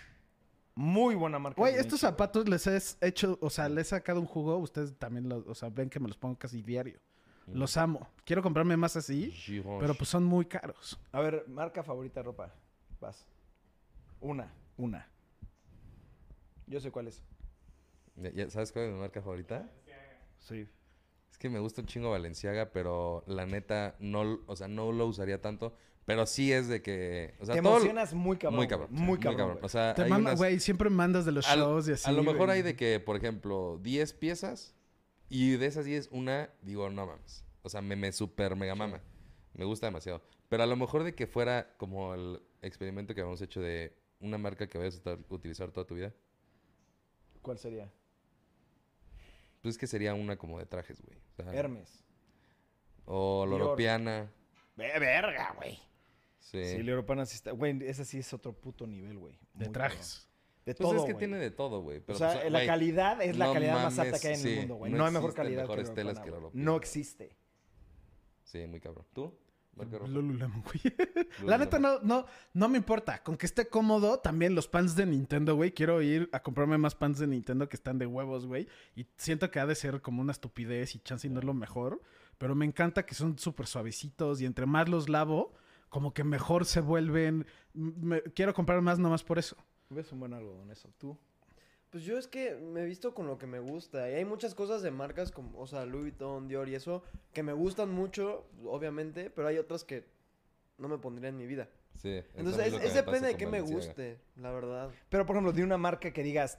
[0.76, 1.58] Muy buena marca.
[1.60, 4.58] Güey, estos zapatos les he hecho, o sea, les he sacado un jugo.
[4.58, 7.00] Ustedes también, los, o sea, ven que me los pongo casi diario.
[7.46, 8.08] Los amo.
[8.24, 9.32] Quiero comprarme más así,
[9.80, 10.98] pero pues son muy caros.
[11.12, 12.52] A ver, marca favorita de ropa.
[13.00, 13.24] Vas.
[14.20, 15.08] Una, una.
[16.66, 17.22] Yo sé cuál es.
[18.16, 19.70] Ya- ya ¿Sabes cuál es mi marca favorita?
[20.40, 20.68] Sí.
[21.36, 25.04] Es que me gusta un chingo Valenciaga, pero la neta no, o sea, no lo
[25.06, 25.74] usaría tanto.
[26.06, 28.56] Pero sí es de que, o sea, Te todo- emocionas muy cabrón.
[28.56, 29.50] muy cabrón, Muy cabrón.
[29.54, 29.58] güey.
[29.64, 32.08] O sea, Te hay manda, unas- güey, siempre mandas de los al- shows y así.
[32.08, 34.74] a lo mejor hay de que, por ejemplo, 10 piezas
[35.28, 37.44] y de esas 10 una digo, no mames.
[37.62, 39.02] O sea, me, me super mega mama.
[39.52, 40.22] Me gusta demasiado.
[40.48, 44.38] Pero a lo mejor de que fuera como el experimento que habíamos hecho de una
[44.38, 46.14] marca que vayas a utilizar toda tu vida.
[47.42, 47.92] ¿Cuál sería?
[49.66, 51.18] Pues es que sería una como de trajes, güey.
[51.18, 52.04] O sea, Hermes.
[53.04, 53.44] O.
[53.44, 54.30] Loropiana.
[54.76, 55.76] Ve- verga, güey.
[56.38, 56.64] Sí.
[56.64, 57.50] Sí, la europana sí está.
[57.50, 59.36] Güey, esa sí es otro puto nivel, güey.
[59.54, 60.28] De trajes.
[60.28, 60.62] cabrón.
[60.66, 60.98] De Pues todo.
[61.00, 62.00] es que tiene de todo, güey.
[62.06, 64.48] O sea, pues, la calidad es la no calidad más alta que hay en sí,
[64.50, 64.92] el mundo, güey.
[64.92, 67.36] no No, hay mejor calidad mejores telas que No existe.
[68.44, 69.04] Sí, muy cabrón.
[69.12, 69.36] ¿Tú?
[69.76, 69.98] Marca.
[70.06, 70.80] Lululemon, güey.
[71.46, 72.24] La neta no, no,
[72.54, 73.22] no me importa.
[73.22, 75.72] Con que esté cómodo, también los pants de Nintendo, güey.
[75.72, 78.66] Quiero ir a comprarme más pants de Nintendo que están de huevos, güey.
[78.94, 81.54] Y siento que ha de ser como una estupidez y chance y no es lo
[81.54, 82.00] mejor.
[82.38, 85.52] Pero me encanta que son súper suavecitos y entre más los lavo,
[85.88, 87.46] como que mejor se vuelven.
[87.74, 89.56] Me- quiero comprar más nomás por eso.
[89.90, 90.90] Ves un buen algodón eso.
[90.98, 91.18] ¿Tú?
[91.90, 94.10] Pues yo es que me he visto con lo que me gusta.
[94.10, 97.42] Y hay muchas cosas de marcas como, o sea, Louis Vuitton, Dior y eso, que
[97.42, 100.04] me gustan mucho, obviamente, pero hay otras que
[100.78, 101.68] no me pondría en mi vida.
[101.94, 102.10] Sí.
[102.10, 104.90] es Entonces, es, depende de qué me guste, la verdad.
[105.08, 106.58] Pero, por ejemplo, de una marca que digas,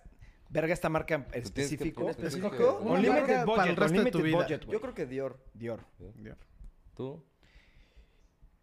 [0.50, 2.10] verga, esta marca en específico.
[2.10, 2.80] ¿Específico?
[2.82, 4.38] Una Unlimited marca budget, para el resto de unlimited tu vida.
[4.38, 4.74] budget, güey.
[4.74, 5.40] Yo creo que Dior.
[5.54, 5.86] Dior.
[6.96, 7.24] ¿Tú?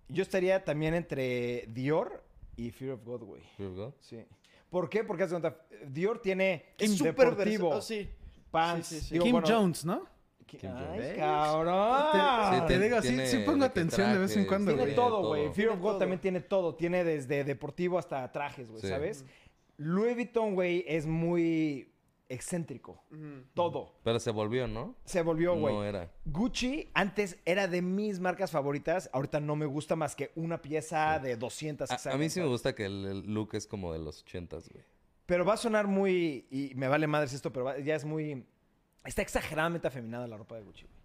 [0.08, 2.24] Yo estaría también entre Dior
[2.56, 3.42] y Fear of God, güey.
[3.56, 3.94] Fear of God?
[4.00, 4.24] Sí.
[4.74, 5.04] ¿Por qué?
[5.04, 5.22] Porque
[5.86, 8.10] Dior tiene Es súper deportivo, oh, sí.
[8.50, 8.88] pants.
[8.88, 9.12] Sí, sí, sí.
[9.14, 10.04] digo, Kim bueno, Jones, ¿no?
[10.44, 11.16] Ki- Kim Ay, Jones.
[11.16, 12.54] cabrón.
[12.60, 14.96] Sí, te digo, sí, tiene sí pongo atención de vez en cuando, Tiene güey.
[14.96, 15.52] todo, güey.
[15.52, 15.98] Fear of God todo.
[15.98, 16.74] también tiene todo.
[16.74, 18.88] Tiene desde deportivo hasta trajes, güey, Sí.
[18.88, 19.24] ¿sabes?
[19.76, 21.93] Louis Vuitton, güey, es muy
[22.28, 23.04] excéntrico.
[23.54, 23.98] Todo.
[24.02, 24.96] Pero se volvió, ¿no?
[25.04, 25.74] Se volvió, güey.
[25.74, 26.10] No era.
[26.24, 29.10] Gucci antes era de mis marcas favoritas.
[29.12, 32.46] Ahorita no me gusta más que una pieza de 200 A, a mí sí me
[32.46, 34.84] gusta que el, el look es como de los ochentas, güey.
[35.26, 36.46] Pero va a sonar muy...
[36.50, 38.44] Y me vale madres esto, pero va- ya es muy...
[39.04, 41.03] Está exageradamente afeminada la ropa de Gucci, güey.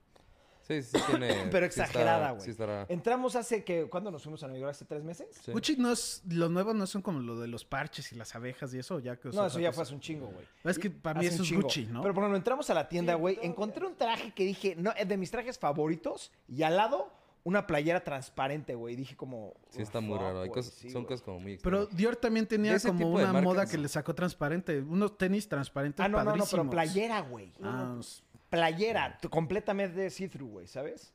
[0.70, 1.48] Sí, sí tiene...
[1.52, 2.44] Pero exagerada, güey.
[2.46, 2.86] Sí estará...
[2.90, 3.90] Entramos hace que...
[3.90, 4.72] ¿Cuándo nos fuimos a Nueva York?
[4.72, 5.28] ¿Hace tres meses?
[5.44, 5.52] sí.
[5.52, 8.74] Gucci no es, los nuevos no son como lo de los parches y las abejas
[8.74, 9.76] y eso, ya que No, eso ya cosa.
[9.78, 10.46] fue hace un chingo, güey.
[10.64, 11.56] Es que para mí eso un es.
[11.56, 12.02] Gucci, ¿no?
[12.04, 13.40] Pero por ejemplo, entramos a la tienda, güey.
[13.42, 16.32] encontré un traje que dije, no, es de mis trajes favoritos.
[16.48, 17.12] Y al lado,
[17.44, 18.96] una playera transparente, güey.
[18.96, 19.54] Dije como...
[19.72, 20.42] Sí está "Oh, muy raro.
[20.42, 21.08] Hay cosas, sí, son güey".
[21.14, 21.98] cosas como muy Pero extrañas.
[21.98, 23.44] Dior también tenía como una marcas.
[23.44, 24.82] moda que le sacó transparente.
[24.82, 27.52] Unos tenis transparentes Ah, no, no, no, pero playera, güey.
[27.64, 31.14] Ah, pues, Playera, completamente see-through, güey, ¿sabes?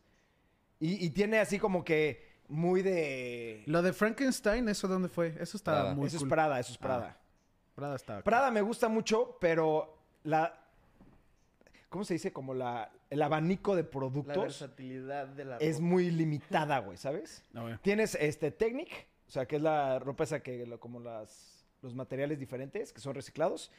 [0.81, 3.63] Y, y tiene así como que muy de...
[3.67, 5.35] Lo de Frankenstein, ¿eso dónde fue?
[5.41, 5.95] Eso estaba Prada.
[5.95, 6.29] muy Eso cool.
[6.29, 6.81] es Prada, eso es Ah.
[6.83, 7.19] Prada.
[7.75, 8.25] Prada estaba cool.
[8.25, 10.61] Prada me gusta mucho, pero la...
[11.89, 12.33] ¿Cómo se dice?
[12.33, 12.91] Como la...
[13.11, 15.87] El abanico de La productos versatilidad de la es ropa.
[15.87, 17.45] muy limitada, güey, ¿sabes?
[17.55, 17.79] Ah, güey.
[17.83, 21.95] Tienes este Technic, o sea, que es la ropa esa que lo- como las los
[21.95, 23.71] materiales diferentes que son reciclados.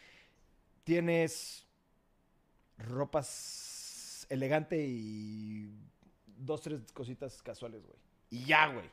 [0.83, 1.64] Tienes
[2.77, 5.71] ropas elegante y
[6.25, 7.97] dos tres cositas casuales, güey.
[8.29, 8.89] Y ya, güey.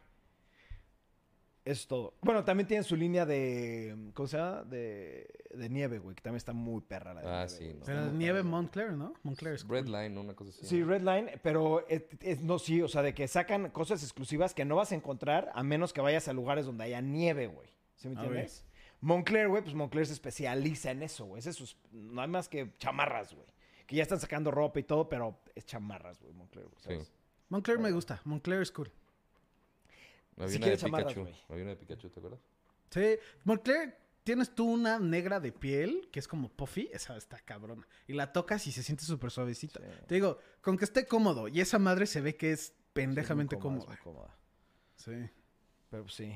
[1.65, 2.15] Eso es todo.
[2.23, 4.65] Bueno, también tienen su línea de ¿cómo se llama?
[4.65, 7.77] De, de nieve, güey, que también está muy perra la de Ah, nieve, sí, güey.
[7.79, 7.85] no.
[7.87, 8.43] Pero nieve.
[8.43, 9.15] Montclair, ¿no?
[9.23, 9.77] Montclair es cool.
[9.77, 10.67] Red Line, una cosa así.
[10.67, 10.87] Sí, ¿no?
[10.89, 14.75] Redline, pero es, es- no, sí, o sea, de que sacan cosas exclusivas que no
[14.75, 17.69] vas a encontrar a menos que vayas a lugares donde haya nieve, güey.
[17.95, 18.27] ¿Sí me A ver.
[18.31, 18.65] entiendes?
[19.01, 21.39] Moncler, güey, pues Moncler se especializa en eso, güey.
[21.39, 23.47] Ese es sus- no hay más que chamarras, güey.
[23.93, 26.65] Que ya están sacando ropa y todo, pero es chamarras, güey, Moncler.
[26.79, 27.09] ¿sabes?
[27.09, 27.13] Sí.
[27.51, 28.23] Montclair me gusta.
[28.25, 28.91] Montclair es cool.
[30.39, 31.21] Había Si una de Pikachu.
[31.21, 31.35] güey.
[31.51, 32.41] Había una de Pikachu, ¿te acuerdas?
[32.89, 33.17] Sí.
[33.45, 36.89] Montclair, tienes tú una negra de piel que es como puffy.
[36.91, 37.87] Esa está cabrona.
[38.07, 39.79] Y la tocas y se siente súper suavecita.
[39.81, 39.87] Sí.
[40.07, 41.49] Te digo, con que esté cómodo.
[41.49, 43.95] Y esa madre se ve que es Sí, es pendejamente cómoda, cómoda.
[43.95, 44.37] es cómoda.
[45.27, 45.31] Sí.
[45.91, 46.33] Pero pues sí.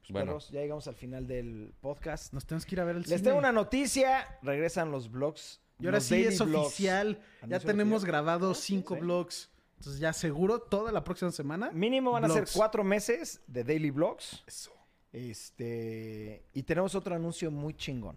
[0.00, 0.26] Pues, Bueno.
[0.32, 2.32] perros, ya llegamos al final del podcast.
[2.32, 3.22] Nos tenemos que ir a ver el Les cine.
[3.22, 4.38] tengo una noticia.
[4.42, 5.60] Regresan los vlogs.
[5.78, 7.18] Y ahora los sí es oficial.
[7.18, 8.12] Ya ¿Anuncio tenemos oficial?
[8.12, 9.00] grabados cinco sí.
[9.00, 9.50] vlogs.
[9.78, 11.70] Entonces ya seguro toda la próxima semana.
[11.72, 14.44] Mínimo van a ser cuatro meses de daily vlogs.
[14.46, 14.72] Eso.
[15.12, 16.44] Este.
[16.52, 18.16] Y tenemos otro anuncio muy chingón.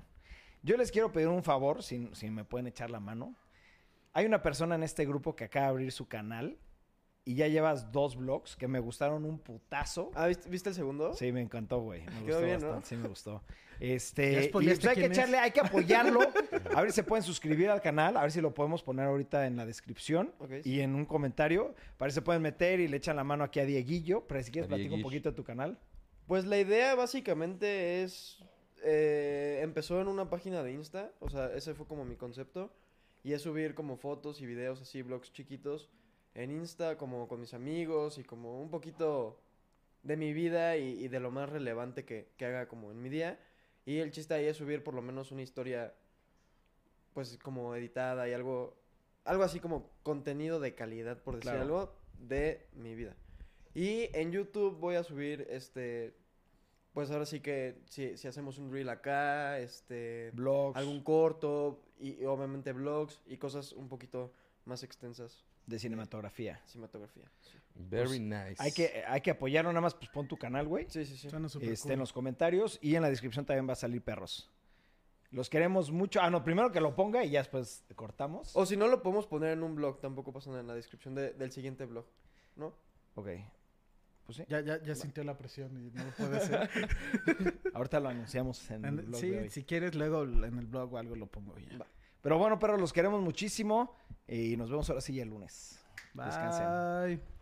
[0.63, 3.35] Yo les quiero pedir un favor, si, si me pueden echar la mano.
[4.13, 6.57] Hay una persona en este grupo que acaba de abrir su canal
[7.23, 10.11] y ya llevas dos vlogs que me gustaron un putazo.
[10.15, 11.13] Ah, ¿viste, viste el segundo?
[11.13, 12.01] Sí, me encantó, güey.
[12.01, 12.67] Me Quedó gustó bien, ¿no?
[12.67, 13.43] bastante, sí me gustó.
[13.79, 15.17] ¿Ya Este, y spoileaste pues hay que es?
[15.17, 16.19] echarle, hay que apoyarlo.
[16.75, 19.47] A ver si se pueden suscribir al canal, a ver si lo podemos poner ahorita
[19.47, 20.81] en la descripción y sí.
[20.81, 21.73] en un comentario.
[21.97, 24.27] Para si se pueden meter y le echan la mano aquí a Dieguillo.
[24.27, 25.79] Pero si quieres A platicar un poquito de tu canal.
[26.27, 28.37] Pues la idea básicamente es...
[28.83, 32.71] eh, empezó en una página de Insta, o sea, ese fue como mi concepto.
[33.23, 35.89] Y es subir como fotos y videos así, vlogs chiquitos
[36.35, 39.39] en Insta, como con mis amigos y como un poquito
[40.03, 43.09] de mi vida y, y de lo más relevante que, que haga como en mi
[43.09, 43.39] día.
[43.87, 45.95] Y el chiste ahí es subir por lo menos una historia,
[47.13, 48.77] pues como editada y algo,
[49.23, 51.61] algo así como contenido de calidad, por decir Claro.
[51.61, 53.15] algo, de mi vida.
[53.73, 56.13] Y en YouTube voy a subir, este,
[56.91, 62.21] pues ahora sí que si, si hacemos un reel acá, este, Blogs algún corto y,
[62.21, 64.33] y obviamente vlogs y cosas un poquito
[64.65, 66.61] más extensas, de cinematografía.
[66.65, 67.31] cinematografía.
[67.41, 68.55] Sí, Very nice.
[68.57, 70.85] Hay que, hay que apoyarlo, nada más pues pon tu canal, güey.
[70.89, 71.15] sí, sí.
[71.17, 71.27] sí.
[71.61, 71.91] Este, cool.
[71.91, 74.49] en los comentarios y en la descripción también va a salir perros.
[75.31, 76.21] Los queremos mucho.
[76.21, 78.55] Ah, no, primero que lo ponga y ya después cortamos.
[78.55, 81.15] O si no, lo podemos poner en un blog, tampoco pasa nada en la descripción
[81.15, 82.05] de- del siguiente blog,
[82.55, 82.73] ¿no?
[83.15, 83.27] Ok.
[84.25, 84.43] Pues sí.
[84.47, 86.69] Ya, ya, ya sintió la presión y no puede ser.
[87.73, 89.49] Ahorita lo anunciamos en el En- blog de sí, hoy.
[89.49, 91.77] si quieres, luego en el blog o algo lo pongo ya.
[91.77, 91.87] Va.
[92.21, 93.95] Pero bueno, perros, los queremos muchísimo
[94.27, 95.79] y nos vemos ahora sí ya el lunes.
[96.13, 96.65] Descansen.
[97.17, 97.36] Bye.